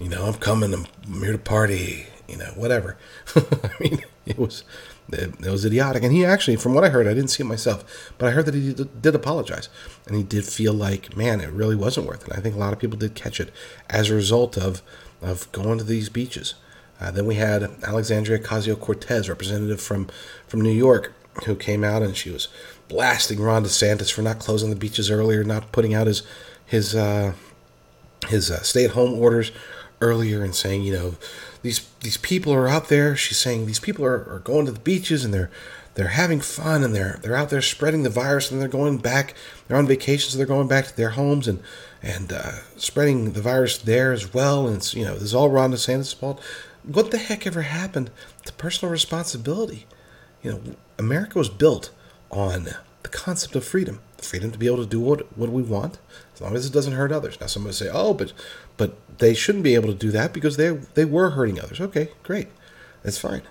You 0.00 0.08
know, 0.08 0.26
I'm 0.26 0.34
coming. 0.34 0.72
I'm, 0.72 0.86
I'm 1.06 1.22
here 1.22 1.32
to 1.32 1.38
party 1.38 2.06
you 2.28 2.36
know, 2.36 2.52
whatever. 2.54 2.96
I 3.36 3.70
mean, 3.80 4.04
it 4.26 4.38
was 4.38 4.64
it, 5.10 5.34
it, 5.40 5.50
was 5.50 5.64
idiotic. 5.64 6.02
And 6.02 6.12
he 6.12 6.24
actually, 6.24 6.56
from 6.56 6.74
what 6.74 6.84
I 6.84 6.88
heard, 6.88 7.06
I 7.06 7.14
didn't 7.14 7.30
see 7.30 7.42
it 7.42 7.46
myself, 7.46 8.12
but 8.18 8.26
I 8.26 8.30
heard 8.30 8.46
that 8.46 8.54
he 8.54 8.72
did, 8.72 9.02
did, 9.02 9.14
apologize, 9.14 9.68
and 10.06 10.16
he 10.16 10.22
did 10.22 10.46
feel 10.46 10.72
like, 10.72 11.16
man, 11.16 11.40
it 11.40 11.50
really 11.50 11.76
wasn't 11.76 12.06
worth 12.06 12.26
it. 12.26 12.36
I 12.36 12.40
think 12.40 12.54
a 12.54 12.58
lot 12.58 12.72
of 12.72 12.78
people 12.78 12.98
did 12.98 13.14
catch 13.14 13.40
it 13.40 13.52
as 13.90 14.10
a 14.10 14.14
result 14.14 14.56
of 14.56 14.82
of 15.22 15.50
going 15.52 15.78
to 15.78 15.84
these 15.84 16.08
beaches. 16.08 16.54
Uh, 17.00 17.10
then 17.10 17.26
we 17.26 17.34
had 17.34 17.70
Alexandria 17.82 18.38
Ocasio 18.38 18.78
Cortez, 18.78 19.28
representative 19.28 19.80
from 19.80 20.08
from 20.46 20.60
New 20.60 20.70
York, 20.70 21.12
who 21.44 21.54
came 21.54 21.84
out 21.84 22.02
and 22.02 22.16
she 22.16 22.30
was 22.30 22.48
blasting 22.88 23.40
Ron 23.40 23.64
DeSantis 23.64 24.12
for 24.12 24.22
not 24.22 24.38
closing 24.38 24.70
the 24.70 24.76
beaches 24.76 25.10
earlier, 25.10 25.42
not 25.44 25.72
putting 25.72 25.94
out 25.94 26.06
his 26.06 26.22
his 26.64 26.94
uh, 26.94 27.34
his 28.28 28.50
uh, 28.50 28.62
stay 28.62 28.84
at 28.84 28.92
home 28.92 29.18
orders 29.18 29.52
earlier, 30.00 30.42
and 30.42 30.54
saying, 30.54 30.82
you 30.82 30.92
know 30.92 31.14
these 31.62 31.88
these 32.00 32.18
people 32.18 32.52
are 32.52 32.68
out 32.68 32.88
there. 32.88 33.16
She's 33.16 33.38
saying 33.38 33.66
these 33.66 33.80
people 33.80 34.04
are, 34.04 34.30
are 34.30 34.42
going 34.44 34.66
to 34.66 34.72
the 34.72 34.80
beaches 34.80 35.24
and 35.24 35.32
they're 35.32 35.50
they're 35.94 36.08
having 36.08 36.40
fun 36.40 36.84
and 36.84 36.94
they're 36.94 37.18
they're 37.22 37.34
out 37.34 37.50
there 37.50 37.62
spreading 37.62 38.02
the 38.02 38.10
virus 38.10 38.50
and 38.50 38.60
they're 38.60 38.68
going 38.68 38.98
back. 38.98 39.34
They're 39.66 39.78
on 39.78 39.86
vacation, 39.86 40.30
so 40.30 40.36
they're 40.36 40.46
going 40.46 40.68
back 40.68 40.86
to 40.86 40.96
their 40.96 41.10
homes 41.10 41.48
and 41.48 41.60
and 42.02 42.32
uh, 42.32 42.52
spreading 42.76 43.32
the 43.32 43.40
virus 43.40 43.78
there 43.78 44.12
as 44.12 44.34
well. 44.34 44.66
And 44.66 44.76
it's 44.76 44.94
you 44.94 45.04
know 45.04 45.14
this 45.14 45.22
is 45.22 45.34
all 45.34 45.50
Ron 45.50 45.72
DeSantis' 45.72 46.14
fault. 46.14 46.40
What 46.86 47.10
the 47.10 47.18
heck 47.18 47.46
ever 47.46 47.62
happened 47.62 48.10
to 48.44 48.52
personal 48.52 48.92
responsibility? 48.92 49.86
You 50.42 50.52
know, 50.52 50.60
America 50.98 51.38
was 51.38 51.48
built 51.48 51.90
on 52.30 52.64
the 53.02 53.08
concept 53.08 53.56
of 53.56 53.64
freedom, 53.64 54.00
freedom 54.18 54.50
to 54.50 54.58
be 54.58 54.66
able 54.66 54.78
to 54.78 54.86
do 54.86 55.00
what 55.00 55.36
what 55.38 55.50
we 55.50 55.62
want, 55.62 55.98
as 56.34 56.40
long 56.40 56.54
as 56.54 56.66
it 56.66 56.72
doesn't 56.72 56.92
hurt 56.92 57.12
others. 57.12 57.40
Now, 57.40 57.46
somebody 57.46 57.74
say, 57.74 57.88
"Oh, 57.90 58.12
but 58.12 58.32
but 58.76 58.96
they 59.18 59.32
shouldn't 59.32 59.64
be 59.64 59.74
able 59.74 59.88
to 59.88 59.98
do 59.98 60.10
that 60.10 60.32
because 60.32 60.56
they 60.56 60.70
they 60.94 61.04
were 61.04 61.30
hurting 61.30 61.58
others." 61.58 61.80
Okay, 61.80 62.10
great, 62.22 62.48
that's 63.02 63.18
fine. 63.18 63.42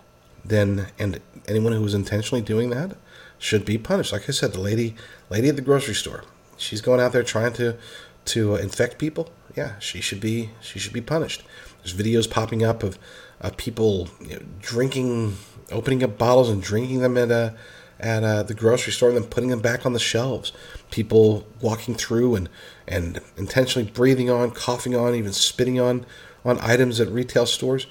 Then, 0.45 0.87
and 0.99 1.19
anyone 1.47 1.73
who 1.73 1.81
was 1.81 1.93
intentionally 1.93 2.41
doing 2.41 2.69
that 2.69 2.97
should 3.39 3.65
be 3.65 3.77
punished. 3.77 4.11
Like 4.11 4.27
I 4.29 4.33
said, 4.33 4.53
the 4.53 4.59
lady 4.59 4.95
lady 5.29 5.49
at 5.49 5.55
the 5.55 5.61
grocery 5.61 5.95
store, 5.95 6.23
she's 6.57 6.81
going 6.81 6.99
out 6.99 7.13
there 7.13 7.23
trying 7.23 7.53
to 7.53 7.77
to 8.25 8.55
infect 8.57 8.99
people. 8.99 9.31
Yeah, 9.55 9.79
she 9.79 10.01
should 10.01 10.19
be 10.19 10.51
she 10.61 10.77
should 10.77 10.93
be 10.93 11.01
punished. 11.01 11.43
There's 11.83 11.93
videos 11.93 12.29
popping 12.29 12.63
up 12.63 12.83
of 12.83 12.97
of 13.41 13.57
people 13.57 14.07
you 14.21 14.35
know, 14.35 14.41
drinking, 14.61 15.35
opening 15.69 16.01
up 16.03 16.17
bottles 16.17 16.49
and 16.49 16.63
drinking 16.63 17.01
them 17.01 17.17
at 17.17 17.29
a 17.29 17.53
at 17.99 18.47
the 18.47 18.53
grocery 18.53 18.91
store 18.91 19.09
and 19.09 19.17
then 19.17 19.29
putting 19.29 19.49
them 19.49 19.61
back 19.61 19.85
on 19.85 19.93
the 19.93 19.99
shelves. 19.99 20.51
People 20.91 21.47
walking 21.61 21.95
through 21.95 22.35
and, 22.35 22.49
and 22.87 23.21
intentionally 23.37 23.89
breathing 23.89 24.29
on, 24.29 24.51
coughing 24.51 24.95
on, 24.95 25.15
even 25.15 25.31
spitting 25.31 25.79
on, 25.79 26.05
on 26.43 26.59
items 26.59 26.99
at 26.99 27.07
retail 27.07 27.45
stores. 27.45 27.87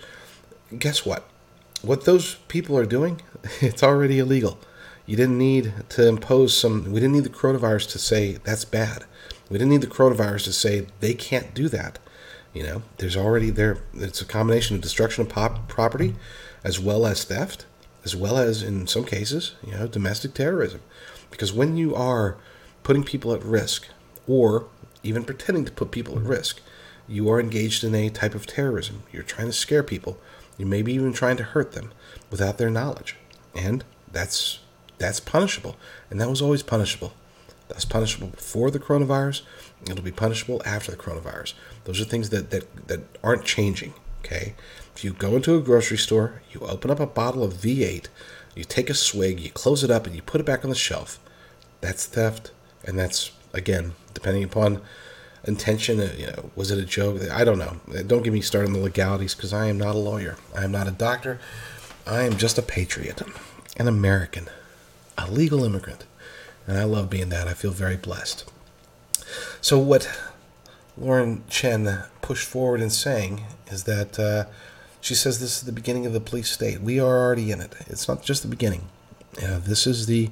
Guess 0.77 1.07
what? 1.07 1.29
What 1.81 2.05
those 2.05 2.37
people 2.49 2.77
are 2.77 2.87
doing, 2.87 3.23
it's 3.61 3.83
already 3.83 4.19
illegal. 4.19 4.59
You 5.07 5.17
didn't 5.17 5.39
need 5.39 5.73
to 5.91 6.07
impose 6.07 6.57
some, 6.57 6.93
we 6.93 7.01
didn't 7.01 7.13
need 7.13 7.25
the 7.25 7.31
coronavirus 7.31 7.91
to 7.93 7.99
say 7.99 8.39
that's 8.45 8.65
bad. 8.65 9.05
We 9.49 9.59
didn't 9.59 9.71
need 9.71 9.81
the 9.81 9.87
coronavirus 9.87 10.45
to 10.45 10.53
say 10.53 10.87
they 11.01 11.15
can't 11.15 11.55
do 11.55 11.69
that. 11.71 11.99
You 12.53 12.65
know, 12.65 12.83
there's 12.99 13.17
already 13.17 13.51
there, 13.51 13.79
it's 13.95 14.21
a 14.21 14.27
combination 14.27 14.77
of 14.77 14.83
destruction 14.83 15.23
of 15.23 15.31
pop, 15.31 15.69
property 15.69 16.15
as 16.65 16.79
well 16.79 17.07
as 17.07 17.25
theft 17.25 17.67
as 18.05 18.17
well 18.17 18.37
as 18.37 18.63
in 18.63 18.87
some 18.87 19.05
cases, 19.05 19.55
you 19.65 19.73
know, 19.73 19.87
domestic 19.87 20.35
terrorism. 20.35 20.81
Because 21.31 21.53
when 21.53 21.77
you 21.77 21.95
are 21.95 22.37
putting 22.83 23.05
people 23.05 23.33
at 23.33 23.43
risk, 23.43 23.87
or 24.27 24.67
even 25.03 25.25
pretending 25.25 25.65
to 25.65 25.73
put 25.73 25.91
people 25.91 26.17
at 26.17 26.25
risk, 26.25 26.61
you 27.09 27.31
are 27.31 27.41
engaged 27.41 27.85
in 27.85 27.95
a 27.95 28.11
type 28.11 28.35
of 28.35 28.47
terrorism. 28.47 29.03
You're 29.13 29.23
trying 29.23 29.49
to 29.49 29.53
scare 29.53 29.83
people. 29.83 30.19
You 30.57 30.67
may 30.67 30.83
be 30.83 30.95
even 30.95 31.13
trying 31.13 31.37
to 31.39 31.43
hurt 31.43 31.73
them 31.73 31.93
without 32.31 32.59
their 32.59 32.71
knowledge. 32.71 33.17
And 33.55 33.85
that's 34.11 34.61
that's 34.99 35.21
punishable. 35.21 35.77
And 36.11 36.21
that 36.21 36.31
was 36.31 36.41
always 36.41 36.63
punishable. 36.63 37.13
That's 37.69 37.85
punishable 37.85 38.29
before 38.29 38.71
the 38.71 38.79
coronavirus. 38.79 39.43
It'll 39.83 40.05
be 40.05 40.13
punishable 40.13 40.63
after 40.65 40.93
the 40.93 40.97
coronavirus. 40.97 41.55
Those 41.85 42.01
are 42.01 42.05
things 42.05 42.31
that, 42.31 42.51
that, 42.51 42.89
that 42.89 43.01
aren't 43.23 43.45
changing. 43.45 43.95
Okay? 44.25 44.55
If 44.95 45.05
you 45.05 45.13
go 45.13 45.37
into 45.37 45.57
a 45.57 45.61
grocery 45.61 45.99
store, 45.99 46.43
you 46.53 46.61
open 46.61 46.91
up 46.91 47.01
a 47.01 47.07
bottle 47.07 47.43
of 47.43 47.55
V8, 47.55 48.07
you 48.55 48.65
take 48.65 48.91
a 48.91 48.95
swig, 48.95 49.41
you 49.41 49.51
close 49.51 49.83
it 49.83 49.91
up, 49.91 50.07
and 50.07 50.15
you 50.15 50.23
put 50.23 50.41
it 50.41 50.45
back 50.45 50.65
on 50.65 50.71
the 50.71 50.77
shelf. 50.77 51.19
That's 51.81 52.07
theft, 52.07 52.53
and 52.85 52.99
that's, 52.99 53.33
again, 53.53 53.93
depending 54.15 54.45
upon 54.45 54.81
intention, 55.45 56.01
uh, 56.01 56.13
you 56.17 56.27
know, 56.27 56.51
was 56.55 56.71
it 56.71 56.79
a 56.79 56.85
joke? 56.85 57.21
I 57.31 57.45
don't 57.45 57.59
know. 57.59 57.81
Don't 58.07 58.23
get 58.23 58.33
me 58.33 58.41
started 58.41 58.69
on 58.69 58.75
the 58.75 58.81
legalities 58.81 59.35
because 59.35 59.53
I 59.53 59.67
am 59.67 59.79
not 59.79 59.95
a 59.95 59.99
lawyer. 59.99 60.37
I 60.55 60.65
am 60.65 60.73
not 60.73 60.87
a 60.87 60.93
doctor. 60.93 61.41
I 62.07 62.23
am 62.23 62.37
just 62.37 62.59
a 62.59 62.63
patriot, 62.63 63.23
an 63.77 63.89
American, 63.89 64.49
a 65.19 65.31
legal 65.31 65.65
immigrant. 65.65 66.05
And 66.67 66.79
I 66.79 66.85
love 66.85 67.11
being 67.11 67.31
that. 67.31 67.49
I 67.49 67.55
feel 67.55 67.73
very 67.73 67.97
blessed. 67.97 68.51
So, 69.61 69.79
what 69.79 70.09
Lauren 70.97 71.45
Chen 71.49 72.05
pushed 72.21 72.47
forward 72.47 72.81
in 72.81 72.91
saying 72.91 73.43
is 73.69 73.85
that 73.85 74.19
uh, 74.19 74.45
she 75.01 75.15
says 75.15 75.41
this 75.41 75.59
is 75.59 75.63
the 75.63 75.73
beginning 75.73 76.07
of 76.07 76.13
the 76.13 76.21
police 76.21 76.51
state. 76.51 76.81
We 76.81 77.01
are 77.01 77.19
already 77.19 77.51
in 77.51 77.61
it. 77.61 77.75
It's 77.87 78.07
not 78.07 78.23
just 78.23 78.43
the 78.43 78.49
beginning. 78.49 78.89
Yeah, 79.41 79.59
this 79.63 79.87
is 79.87 80.07
the 80.07 80.31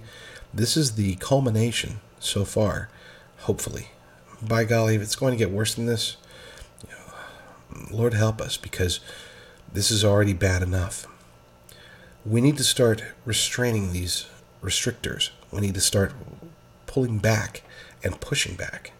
this 0.52 0.76
is 0.76 0.94
the 0.96 1.16
culmination 1.16 2.00
so 2.18 2.44
far. 2.44 2.88
Hopefully, 3.40 3.88
by 4.42 4.64
golly, 4.64 4.96
if 4.96 5.02
it's 5.02 5.16
going 5.16 5.32
to 5.32 5.38
get 5.38 5.50
worse 5.50 5.74
than 5.74 5.86
this, 5.86 6.16
you 6.86 6.94
know, 6.94 7.86
Lord 7.90 8.14
help 8.14 8.40
us 8.40 8.56
because 8.56 9.00
this 9.72 9.90
is 9.90 10.04
already 10.04 10.34
bad 10.34 10.62
enough. 10.62 11.06
We 12.26 12.42
need 12.42 12.58
to 12.58 12.64
start 12.64 13.02
restraining 13.24 13.92
these 13.92 14.26
restrictors. 14.60 15.30
We 15.50 15.60
need 15.60 15.74
to 15.74 15.80
start 15.80 16.12
pulling 16.86 17.18
back 17.18 17.62
and 18.04 18.20
pushing 18.20 18.56
back. 18.56 18.92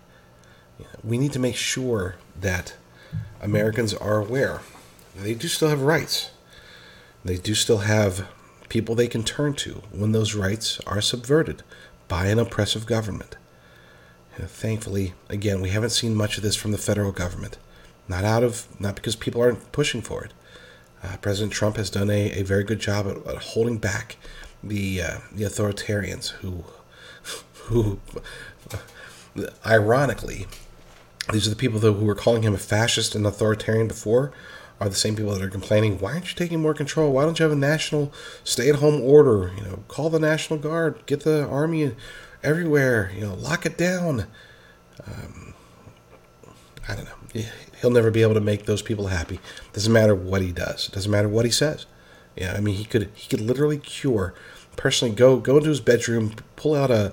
We 1.03 1.19
need 1.19 1.33
to 1.33 1.38
make 1.38 1.57
sure 1.57 2.16
that 2.40 2.75
Americans 3.40 3.95
are 3.95 4.19
aware 4.19 4.61
they 5.16 5.35
do 5.35 5.49
still 5.49 5.69
have 5.69 5.83
rights. 5.83 6.31
They 7.25 7.37
do 7.37 7.55
still 7.55 7.79
have 7.79 8.29
people 8.69 8.95
they 8.95 9.09
can 9.09 9.25
turn 9.25 9.55
to 9.55 9.83
when 9.93 10.12
those 10.12 10.35
rights 10.35 10.81
are 10.87 11.01
subverted 11.01 11.62
by 12.09 12.27
an 12.27 12.38
oppressive 12.38 12.87
government. 12.87 13.37
thankfully, 14.38 15.12
again, 15.29 15.61
we 15.61 15.69
haven't 15.69 15.90
seen 15.90 16.14
much 16.14 16.38
of 16.38 16.43
this 16.43 16.57
from 16.57 16.71
the 16.73 16.79
federal 16.79 17.12
government. 17.12 17.59
Not 18.09 18.25
out 18.25 18.43
of 18.43 18.66
not 18.81 18.95
because 18.95 19.14
people 19.14 19.43
aren't 19.43 19.71
pushing 19.73 20.01
for 20.01 20.25
it. 20.25 20.33
Uh, 21.03 21.16
President 21.19 21.53
Trump 21.53 21.77
has 21.77 21.90
done 21.90 22.11
a, 22.11 22.33
a 22.33 22.43
very 22.43 22.64
good 22.64 22.79
job 22.79 23.07
at, 23.07 23.16
at 23.27 23.43
holding 23.43 23.79
back 23.79 24.16
the 24.62 25.03
uh, 25.03 25.19
the 25.31 25.45
authoritarians 25.45 26.31
who 26.40 26.64
who 27.64 28.01
ironically 29.66 30.47
these 31.33 31.47
are 31.47 31.51
the 31.51 31.57
people 31.57 31.81
who 31.81 31.93
were 31.93 32.14
calling 32.14 32.43
him 32.43 32.55
a 32.55 32.59
fascist 32.59 33.14
and 33.14 33.27
authoritarian 33.27 33.88
before 33.88 34.33
are 34.81 34.88
the 34.88 34.95
same 34.95 35.14
people 35.14 35.33
that 35.35 35.43
are 35.43 35.51
complaining, 35.51 35.99
why 35.99 36.14
aren't 36.14 36.31
you 36.31 36.35
taking 36.35 36.61
more 36.61 36.73
control? 36.73 37.12
Why 37.12 37.25
don't 37.25 37.38
you 37.38 37.43
have 37.43 37.53
a 37.53 37.57
national 37.57 38.12
stay-at-home 38.45 39.03
order? 39.03 39.53
You 39.57 39.62
know, 39.62 39.85
call 39.88 40.09
the 40.09 40.19
National 40.19 40.59
Guard, 40.59 41.05
get 41.05 41.21
the 41.21 41.47
army 41.47 41.95
everywhere. 42.43 43.12
You 43.14 43.21
know, 43.21 43.35
lock 43.35 43.66
it 43.66 43.77
down. 43.77 44.27
Um, 45.07 45.55
I 46.88 46.97
don't 46.97 47.05
know. 47.05 47.43
He'll 47.81 47.90
never 47.90 48.11
be 48.11 48.23
able 48.23 48.35
to 48.35 48.40
make 48.40 48.64
those 48.64 48.81
people 48.81 49.09
happy. 49.09 49.38
Doesn't 49.75 49.93
matter 49.93 50.14
what 50.14 50.40
he 50.40 50.51
does. 50.51 50.88
Doesn't 50.88 51.11
matter 51.11 51.29
what 51.29 51.45
he 51.45 51.51
says. 51.51 51.85
Yeah, 52.35 52.55
I 52.57 52.61
mean, 52.61 52.77
he 52.77 52.85
could 52.85 53.11
he 53.14 53.29
could 53.29 53.40
literally 53.40 53.79
cure. 53.79 54.35
Personally, 54.77 55.14
go 55.14 55.38
go 55.38 55.59
into 55.59 55.69
his 55.69 55.81
bedroom, 55.81 56.35
pull 56.57 56.75
out 56.75 56.90
a 56.90 57.12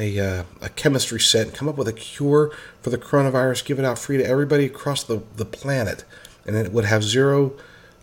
a, 0.00 0.18
uh, 0.18 0.44
a 0.62 0.68
chemistry 0.70 1.20
set, 1.20 1.46
and 1.48 1.54
come 1.54 1.68
up 1.68 1.76
with 1.76 1.88
a 1.88 1.92
cure 1.92 2.50
for 2.80 2.90
the 2.90 2.98
coronavirus. 2.98 3.64
Give 3.64 3.78
it 3.78 3.84
out 3.84 3.98
free 3.98 4.16
to 4.16 4.26
everybody 4.26 4.64
across 4.64 5.04
the 5.04 5.22
the 5.36 5.44
planet 5.44 6.04
and 6.46 6.56
it 6.56 6.72
would 6.72 6.84
have 6.84 7.04
zero 7.04 7.52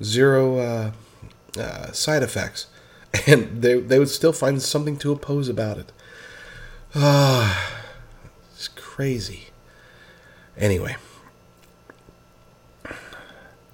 zero 0.04 0.58
uh, 0.58 0.92
uh, 1.60 1.92
side 1.92 2.24
effects, 2.24 2.68
and 3.28 3.62
they 3.62 3.80
they 3.80 4.00
would 4.00 4.10
still 4.10 4.34
find 4.34 4.62
something 4.62 4.98
to 4.98 5.12
oppose 5.12 5.50
about 5.50 5.78
it. 5.78 5.92
Ah, 6.96 7.74
it's 8.54 8.68
crazy. 8.70 9.48
Anyway, 10.58 10.96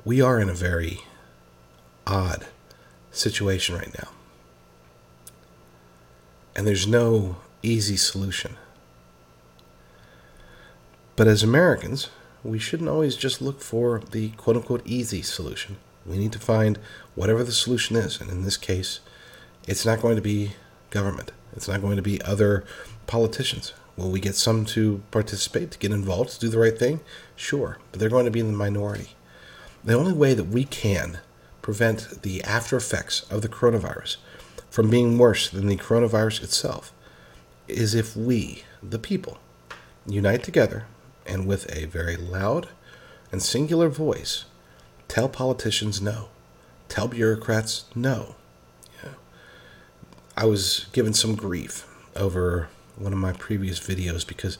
we 0.04 0.22
are 0.22 0.40
in 0.40 0.50
a 0.50 0.54
very 0.54 1.02
odd 2.06 2.48
situation 3.12 3.76
right 3.76 3.94
now. 3.98 4.10
And 6.56 6.68
there's 6.68 6.86
no 6.86 7.38
easy 7.64 7.98
solution. 7.98 8.58
But 11.16 11.28
as 11.28 11.44
Americans, 11.44 12.10
we 12.44 12.60
shouldn't 12.60 12.90
always 12.90 13.16
just 13.16 13.42
look 13.42 13.62
for 13.62 14.02
the 14.12 14.30
quote 14.32 14.58
unquote 14.58 14.86
easy 14.86 15.22
solution. 15.22 15.78
We 16.06 16.18
need 16.18 16.34
to 16.34 16.40
find 16.40 16.78
whatever 17.16 17.44
the 17.44 17.52
solution 17.52 17.96
is. 17.96 18.20
And 18.20 18.30
in 18.30 18.44
this 18.44 18.58
case, 18.58 19.00
it's 19.68 19.86
not 19.86 20.02
going 20.02 20.18
to 20.18 20.22
be 20.22 20.54
government, 20.90 21.32
it's 21.56 21.68
not 21.68 21.82
going 21.82 21.96
to 21.96 22.02
be 22.02 22.22
other 22.22 22.66
politicians. 23.08 23.74
Will 23.96 24.10
we 24.10 24.20
get 24.20 24.36
some 24.36 24.66
to 24.66 25.04
participate, 25.12 25.70
to 25.72 25.78
get 25.78 25.92
involved, 25.92 26.32
to 26.32 26.40
do 26.40 26.50
the 26.50 26.58
right 26.58 26.78
thing? 26.78 27.00
Sure, 27.36 27.78
but 27.92 28.00
they're 28.00 28.10
going 28.10 28.26
to 28.26 28.32
be 28.32 28.40
in 28.40 28.52
the 28.52 28.58
minority. 28.58 29.10
The 29.84 29.94
only 29.94 30.14
way 30.14 30.34
that 30.34 30.46
we 30.46 30.64
can 30.64 31.20
prevent 31.62 32.24
the 32.24 32.44
after 32.44 32.76
effects 32.76 33.22
of 33.30 33.44
the 33.44 33.50
coronavirus 33.50 34.18
from 34.72 34.90
being 34.90 35.20
worse 35.20 35.48
than 35.48 35.68
the 35.68 35.78
coronavirus 35.78 36.44
itself 36.44 36.92
is 37.68 37.96
if 37.96 38.16
we, 38.16 38.64
the 38.82 39.00
people, 39.00 39.40
unite 40.06 40.44
together 40.44 40.86
and 41.26 41.48
with 41.48 41.74
a 41.76 41.86
very 41.86 42.16
loud 42.16 42.70
and 43.32 43.42
singular 43.42 43.90
voice 43.90 44.46
tell 45.08 45.30
politicians 45.30 46.02
no, 46.02 46.30
tell 46.90 47.08
bureaucrats 47.08 47.86
no. 47.96 48.36
I 50.36 50.46
was 50.46 50.88
given 50.94 51.14
some 51.14 51.36
grief 51.36 51.88
over 52.16 52.70
one 52.96 53.14
of 53.14 53.20
my 53.20 53.34
previous 53.34 53.80
videos 53.80 54.28
because 54.28 54.58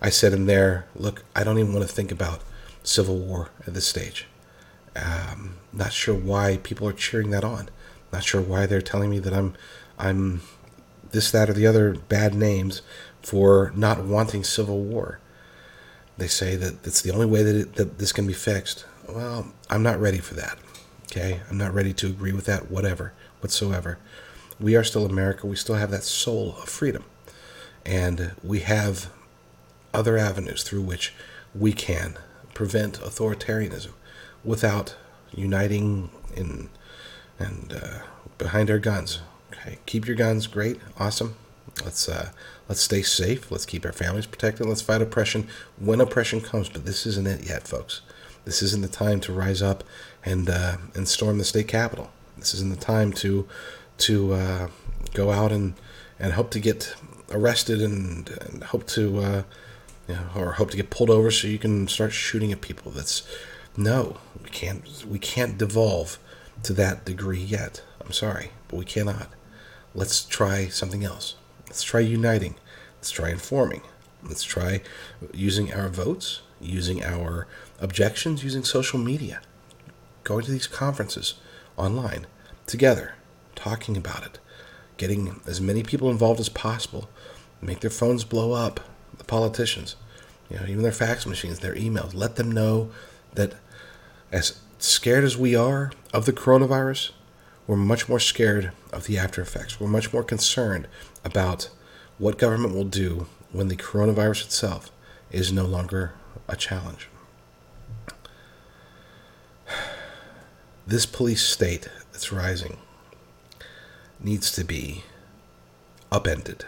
I 0.00 0.10
said 0.10 0.34
in 0.34 0.44
there, 0.46 0.86
look, 0.94 1.24
I 1.34 1.44
don't 1.44 1.58
even 1.58 1.72
want 1.72 1.86
to 1.88 1.92
think 1.92 2.12
about 2.12 2.42
civil 2.82 3.16
war 3.16 3.48
at 3.66 3.72
this 3.72 3.86
stage. 3.86 4.26
Um, 4.94 5.56
not 5.72 5.92
sure 5.92 6.14
why 6.14 6.58
people 6.62 6.86
are 6.86 6.92
cheering 6.92 7.30
that 7.30 7.42
on. 7.42 7.70
Not 8.12 8.22
sure 8.22 8.40
why 8.40 8.66
they're 8.66 8.82
telling 8.82 9.10
me 9.10 9.18
that 9.20 9.32
I'm, 9.32 9.54
I'm 9.98 10.42
this, 11.14 11.30
that, 11.30 11.48
or 11.48 11.54
the 11.54 11.66
other 11.66 11.94
bad 11.94 12.34
names 12.34 12.82
for 13.22 13.72
not 13.74 14.04
wanting 14.04 14.44
civil 14.44 14.80
war. 14.80 15.20
They 16.18 16.28
say 16.28 16.56
that 16.56 16.86
it's 16.86 17.00
the 17.00 17.10
only 17.10 17.26
way 17.26 17.42
that, 17.42 17.56
it, 17.56 17.74
that 17.76 17.98
this 17.98 18.12
can 18.12 18.26
be 18.26 18.34
fixed. 18.34 18.84
Well, 19.08 19.52
I'm 19.70 19.82
not 19.82 19.98
ready 19.98 20.18
for 20.18 20.34
that. 20.34 20.58
Okay? 21.10 21.40
I'm 21.48 21.58
not 21.58 21.74
ready 21.74 21.92
to 21.94 22.06
agree 22.06 22.32
with 22.32 22.44
that, 22.44 22.70
whatever, 22.70 23.12
whatsoever. 23.40 23.98
We 24.60 24.76
are 24.76 24.84
still 24.84 25.06
America. 25.06 25.46
We 25.46 25.56
still 25.56 25.74
have 25.76 25.90
that 25.90 26.04
soul 26.04 26.56
of 26.62 26.68
freedom. 26.68 27.04
And 27.86 28.32
we 28.42 28.60
have 28.60 29.10
other 29.92 30.16
avenues 30.16 30.62
through 30.62 30.82
which 30.82 31.14
we 31.54 31.72
can 31.72 32.18
prevent 32.52 33.00
authoritarianism 33.00 33.92
without 34.44 34.96
uniting 35.32 36.10
in 36.36 36.68
and 37.38 37.72
uh, 37.72 37.98
behind 38.38 38.70
our 38.70 38.78
guns. 38.78 39.20
Keep 39.86 40.06
your 40.06 40.16
guns. 40.16 40.46
Great, 40.46 40.80
awesome. 40.98 41.36
Let's 41.84 42.08
uh, 42.08 42.30
let's 42.68 42.80
stay 42.80 43.02
safe. 43.02 43.50
Let's 43.50 43.66
keep 43.66 43.84
our 43.84 43.92
families 43.92 44.26
protected. 44.26 44.66
Let's 44.66 44.82
fight 44.82 45.02
oppression 45.02 45.48
when 45.78 46.00
oppression 46.00 46.40
comes. 46.40 46.68
But 46.68 46.84
this 46.84 47.06
isn't 47.06 47.26
it 47.26 47.46
yet, 47.46 47.66
folks. 47.66 48.02
This 48.44 48.62
isn't 48.62 48.82
the 48.82 48.88
time 48.88 49.20
to 49.20 49.32
rise 49.32 49.62
up 49.62 49.82
and 50.24 50.48
uh, 50.48 50.76
and 50.94 51.08
storm 51.08 51.38
the 51.38 51.44
state 51.44 51.68
capitol. 51.68 52.10
This 52.36 52.54
isn't 52.54 52.70
the 52.70 52.84
time 52.84 53.12
to 53.14 53.48
to 53.98 54.34
uh, 54.34 54.68
go 55.14 55.30
out 55.30 55.50
and 55.52 55.74
and 56.18 56.34
hope 56.34 56.50
to 56.50 56.60
get 56.60 56.94
arrested 57.30 57.82
and, 57.82 58.28
and 58.28 58.64
hope 58.64 58.86
to 58.86 59.18
uh, 59.18 59.42
you 60.08 60.14
know, 60.14 60.26
or 60.36 60.52
hope 60.52 60.70
to 60.70 60.76
get 60.76 60.90
pulled 60.90 61.10
over 61.10 61.30
so 61.30 61.48
you 61.48 61.58
can 61.58 61.88
start 61.88 62.12
shooting 62.12 62.52
at 62.52 62.60
people. 62.60 62.92
That's 62.92 63.22
no, 63.76 64.18
we 64.42 64.50
can't 64.50 65.04
we 65.08 65.18
can't 65.18 65.58
devolve 65.58 66.18
to 66.62 66.72
that 66.74 67.04
degree 67.04 67.40
yet. 67.40 67.82
I'm 68.04 68.12
sorry, 68.12 68.50
but 68.68 68.76
we 68.76 68.84
cannot. 68.84 69.28
Let's 69.94 70.24
try 70.24 70.68
something 70.68 71.04
else. 71.04 71.36
Let's 71.66 71.82
try 71.82 72.00
uniting. 72.00 72.56
Let's 72.96 73.10
try 73.10 73.30
informing. 73.30 73.82
Let's 74.22 74.42
try 74.42 74.80
using 75.32 75.72
our 75.72 75.88
votes, 75.88 76.40
using 76.60 77.04
our 77.04 77.46
objections, 77.80 78.42
using 78.42 78.64
social 78.64 78.98
media, 78.98 79.40
going 80.24 80.44
to 80.46 80.50
these 80.50 80.66
conferences 80.66 81.34
online 81.76 82.26
together, 82.66 83.14
talking 83.54 83.96
about 83.96 84.24
it, 84.24 84.38
getting 84.96 85.40
as 85.46 85.60
many 85.60 85.82
people 85.82 86.10
involved 86.10 86.40
as 86.40 86.48
possible, 86.48 87.08
make 87.60 87.80
their 87.80 87.90
phones 87.90 88.24
blow 88.24 88.52
up, 88.52 88.80
the 89.18 89.24
politicians, 89.24 89.96
you 90.50 90.56
know, 90.56 90.66
even 90.66 90.82
their 90.82 90.92
fax 90.92 91.26
machines, 91.26 91.60
their 91.60 91.74
emails. 91.74 92.14
Let 92.14 92.36
them 92.36 92.50
know 92.50 92.90
that 93.34 93.54
as 94.32 94.58
scared 94.78 95.24
as 95.24 95.36
we 95.36 95.54
are 95.54 95.92
of 96.12 96.26
the 96.26 96.32
coronavirus, 96.32 97.10
we're 97.66 97.76
much 97.76 98.08
more 98.08 98.20
scared 98.20 98.72
of 98.92 99.06
the 99.06 99.18
after 99.18 99.40
effects. 99.40 99.80
We're 99.80 99.88
much 99.88 100.12
more 100.12 100.22
concerned 100.24 100.86
about 101.24 101.70
what 102.18 102.38
government 102.38 102.74
will 102.74 102.84
do 102.84 103.26
when 103.52 103.68
the 103.68 103.76
coronavirus 103.76 104.44
itself 104.46 104.90
is 105.30 105.52
no 105.52 105.64
longer 105.64 106.12
a 106.48 106.56
challenge. 106.56 107.08
this 110.86 111.06
police 111.06 111.42
state 111.46 111.88
that's 112.12 112.32
rising 112.32 112.78
needs 114.20 114.52
to 114.52 114.64
be 114.64 115.04
upended. 116.12 116.66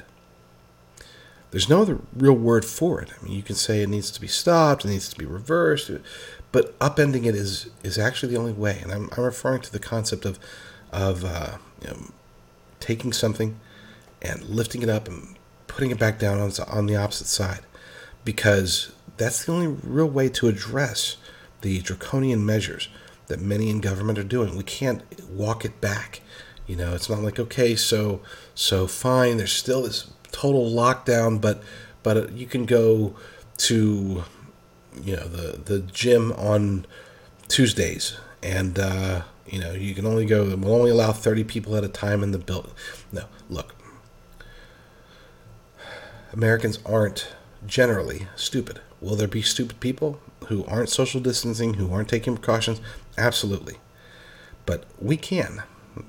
There's 1.51 1.69
no 1.69 1.83
other 1.83 2.01
real 2.15 2.35
word 2.35 2.65
for 2.65 3.01
it. 3.01 3.11
I 3.19 3.25
mean, 3.25 3.35
you 3.35 3.43
can 3.43 3.55
say 3.55 3.83
it 3.83 3.89
needs 3.89 4.11
to 4.11 4.21
be 4.21 4.27
stopped, 4.27 4.85
it 4.85 4.89
needs 4.89 5.09
to 5.09 5.17
be 5.17 5.25
reversed, 5.25 5.91
but 6.53 6.79
upending 6.81 7.25
it 7.25 7.35
is 7.35 7.71
is 7.83 7.99
actually 7.99 8.33
the 8.33 8.39
only 8.39 8.53
way. 8.53 8.81
And 8.83 8.93
I'm, 8.93 9.09
I'm 9.17 9.25
referring 9.25 9.63
to 9.63 9.73
the 9.73 9.79
concept 9.79 10.25
of 10.25 10.39
of 10.93 11.25
uh, 11.25 11.59
you 11.83 11.89
know, 11.89 11.97
taking 12.81 13.13
something 13.13 13.59
and 14.23 14.43
lifting 14.45 14.83
it 14.83 14.89
up 14.89 15.09
and 15.09 15.37
putting 15.67 15.91
it 15.91 15.99
back 15.99 16.19
down 16.19 16.39
on, 16.39 16.51
on 16.69 16.87
the 16.87 16.97
opposite 16.97 17.27
side, 17.27 17.61
because 18.25 18.93
that's 19.17 19.45
the 19.45 19.53
only 19.53 19.67
real 19.67 20.09
way 20.09 20.29
to 20.29 20.49
address 20.49 21.17
the 21.61 21.81
draconian 21.81 22.45
measures 22.45 22.89
that 23.27 23.41
many 23.41 23.71
in 23.71 23.81
government 23.81 24.19
are 24.19 24.25
doing. 24.25 24.57
We 24.57 24.63
can't 24.63 25.03
walk 25.29 25.65
it 25.65 25.81
back. 25.81 26.21
You 26.67 26.77
know, 26.77 26.95
it's 26.95 27.09
not 27.09 27.21
like 27.21 27.39
okay, 27.39 27.77
so 27.77 28.21
so 28.55 28.87
fine. 28.87 29.37
There's 29.37 29.53
still 29.53 29.83
this 29.83 30.11
total 30.33 30.69
lockdown, 30.71 31.41
but 31.41 31.63
but 32.03 32.33
you 32.33 32.47
can 32.47 32.67
go 32.67 33.15
to 33.59 34.25
you 35.03 35.17
know 35.17 35.29
the 35.29 35.59
the 35.59 35.81
gym 35.81 36.33
on 36.33 36.87
Tuesdays, 37.49 38.17
and 38.43 38.79
uh, 38.79 39.23
you 39.49 39.59
know 39.59 39.73
you 39.73 39.95
can 39.95 40.07
only 40.07 40.27
go. 40.27 40.45
We'll 40.57 40.75
only 40.75 40.91
allow 40.91 41.13
thirty 41.13 41.45
people 41.45 41.77
at 41.77 41.85
a 41.85 41.89
time 41.89 42.23
in 42.23 42.33
the 42.33 42.39
building. 42.39 42.73
No, 43.13 43.25
look, 43.49 43.75
Americans 46.33 46.79
aren't 46.85 47.29
generally 47.67 48.29
stupid. 48.37 48.81
Will 49.01 49.17
there 49.17 49.29
be 49.29 49.43
stupid 49.43 49.81
people 49.81 50.21
who 50.49 50.65
aren't 50.67 50.89
social 50.89 51.21
distancing, 51.21 51.75
who 51.75 51.93
aren't 51.93 52.09
taking 52.09 52.37
precautions? 52.37 52.81
Absolutely. 53.19 53.77
But 54.65 54.85
we 55.01 55.17
can. 55.17 55.63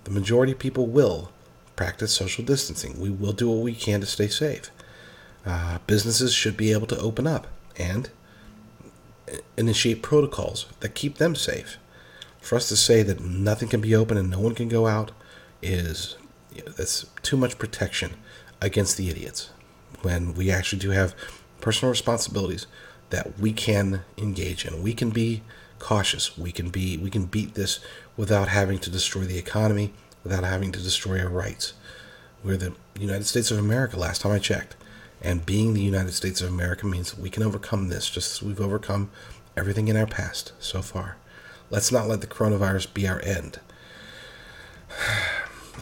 The 0.04 0.12
majority 0.12 0.52
of 0.54 0.60
people 0.60 0.88
will 0.88 1.32
practice 1.76 2.14
social 2.14 2.44
distancing. 2.44 3.00
We 3.00 3.10
will 3.10 3.34
do 3.34 3.50
what 3.50 3.64
we 3.64 3.74
can 3.74 4.00
to 4.02 4.06
stay 4.06 4.28
safe. 4.28 4.72
Uh, 5.46 5.80
businesses 5.88 6.34
should 6.34 6.58
be 6.58 6.72
able 6.72 6.88
to 6.88 7.00
open 7.00 7.28
up 7.28 7.48
and 7.78 8.10
initiate 9.58 10.02
protocols 10.02 10.66
that 10.80 10.96
keep 10.96 11.18
them 11.18 11.36
safe. 11.36 11.78
For 12.48 12.56
us 12.56 12.70
to 12.70 12.78
say 12.78 13.04
that 13.04 13.20
nothing 13.20 13.68
can 13.68 13.82
be 13.82 13.94
open 13.94 14.16
and 14.16 14.30
no 14.30 14.40
one 14.40 14.56
can 14.56 14.70
go 14.70 14.88
out 14.88 15.12
is 15.62 16.16
you 16.56 16.64
know, 16.64 16.72
that's 16.72 17.06
too 17.22 17.36
much 17.36 17.60
protection 17.60 18.14
against 18.62 18.96
the 18.96 19.10
idiots. 19.10 19.50
When 20.02 20.34
we 20.34 20.50
actually 20.50 20.80
do 20.80 20.92
have 20.92 21.14
personal 21.60 21.90
responsibilities 21.90 22.66
that 23.10 23.38
we 23.38 23.52
can 23.52 24.04
engage 24.18 24.64
in, 24.64 24.82
we 24.82 24.94
can 24.94 25.10
be 25.10 25.44
cautious. 25.80 26.38
We 26.38 26.54
can 26.54 26.70
be 26.70 26.96
we 26.96 27.10
can 27.10 27.26
beat 27.26 27.56
this 27.56 27.82
without 28.16 28.48
having 28.48 28.80
to 28.80 28.90
destroy 28.90 29.26
the 29.26 29.38
economy, 29.38 29.92
without 30.24 30.46
having 30.46 30.72
to 30.72 30.82
destroy 30.82 31.20
our 31.20 31.28
rights. 31.28 31.74
We're 32.46 32.56
the 32.56 32.76
United 32.98 33.26
States 33.26 33.52
of 33.52 33.58
America 33.58 34.00
last 34.00 34.22
time 34.22 34.32
I 34.32 34.40
checked. 34.40 34.78
And 35.22 35.46
being 35.46 35.74
the 35.74 35.82
United 35.82 36.14
States 36.14 36.40
of 36.40 36.48
America 36.48 36.86
means 36.86 37.18
we 37.18 37.30
can 37.30 37.44
overcome 37.44 37.90
this 37.90 38.10
just 38.10 38.36
as 38.36 38.42
we've 38.42 38.62
overcome 38.62 39.12
everything 39.58 39.90
in 39.90 39.98
our 39.98 40.08
past 40.08 40.54
so 40.60 40.82
far. 40.82 41.18
Let's 41.70 41.92
not 41.92 42.08
let 42.08 42.22
the 42.22 42.28
coronavirus 42.28 42.94
be 42.94 43.08
our 43.08 43.22
end. 43.22 43.60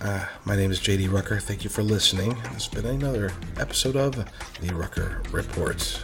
Uh, 0.01 0.25
my 0.45 0.55
name 0.55 0.71
is 0.71 0.79
JD 0.79 1.11
Rucker. 1.11 1.39
Thank 1.39 1.63
you 1.63 1.69
for 1.69 1.83
listening. 1.83 2.35
It's 2.53 2.67
been 2.67 2.85
another 2.85 3.31
episode 3.59 3.95
of 3.95 4.15
The 4.15 4.73
Rucker 4.73 5.21
Report. 5.31 6.03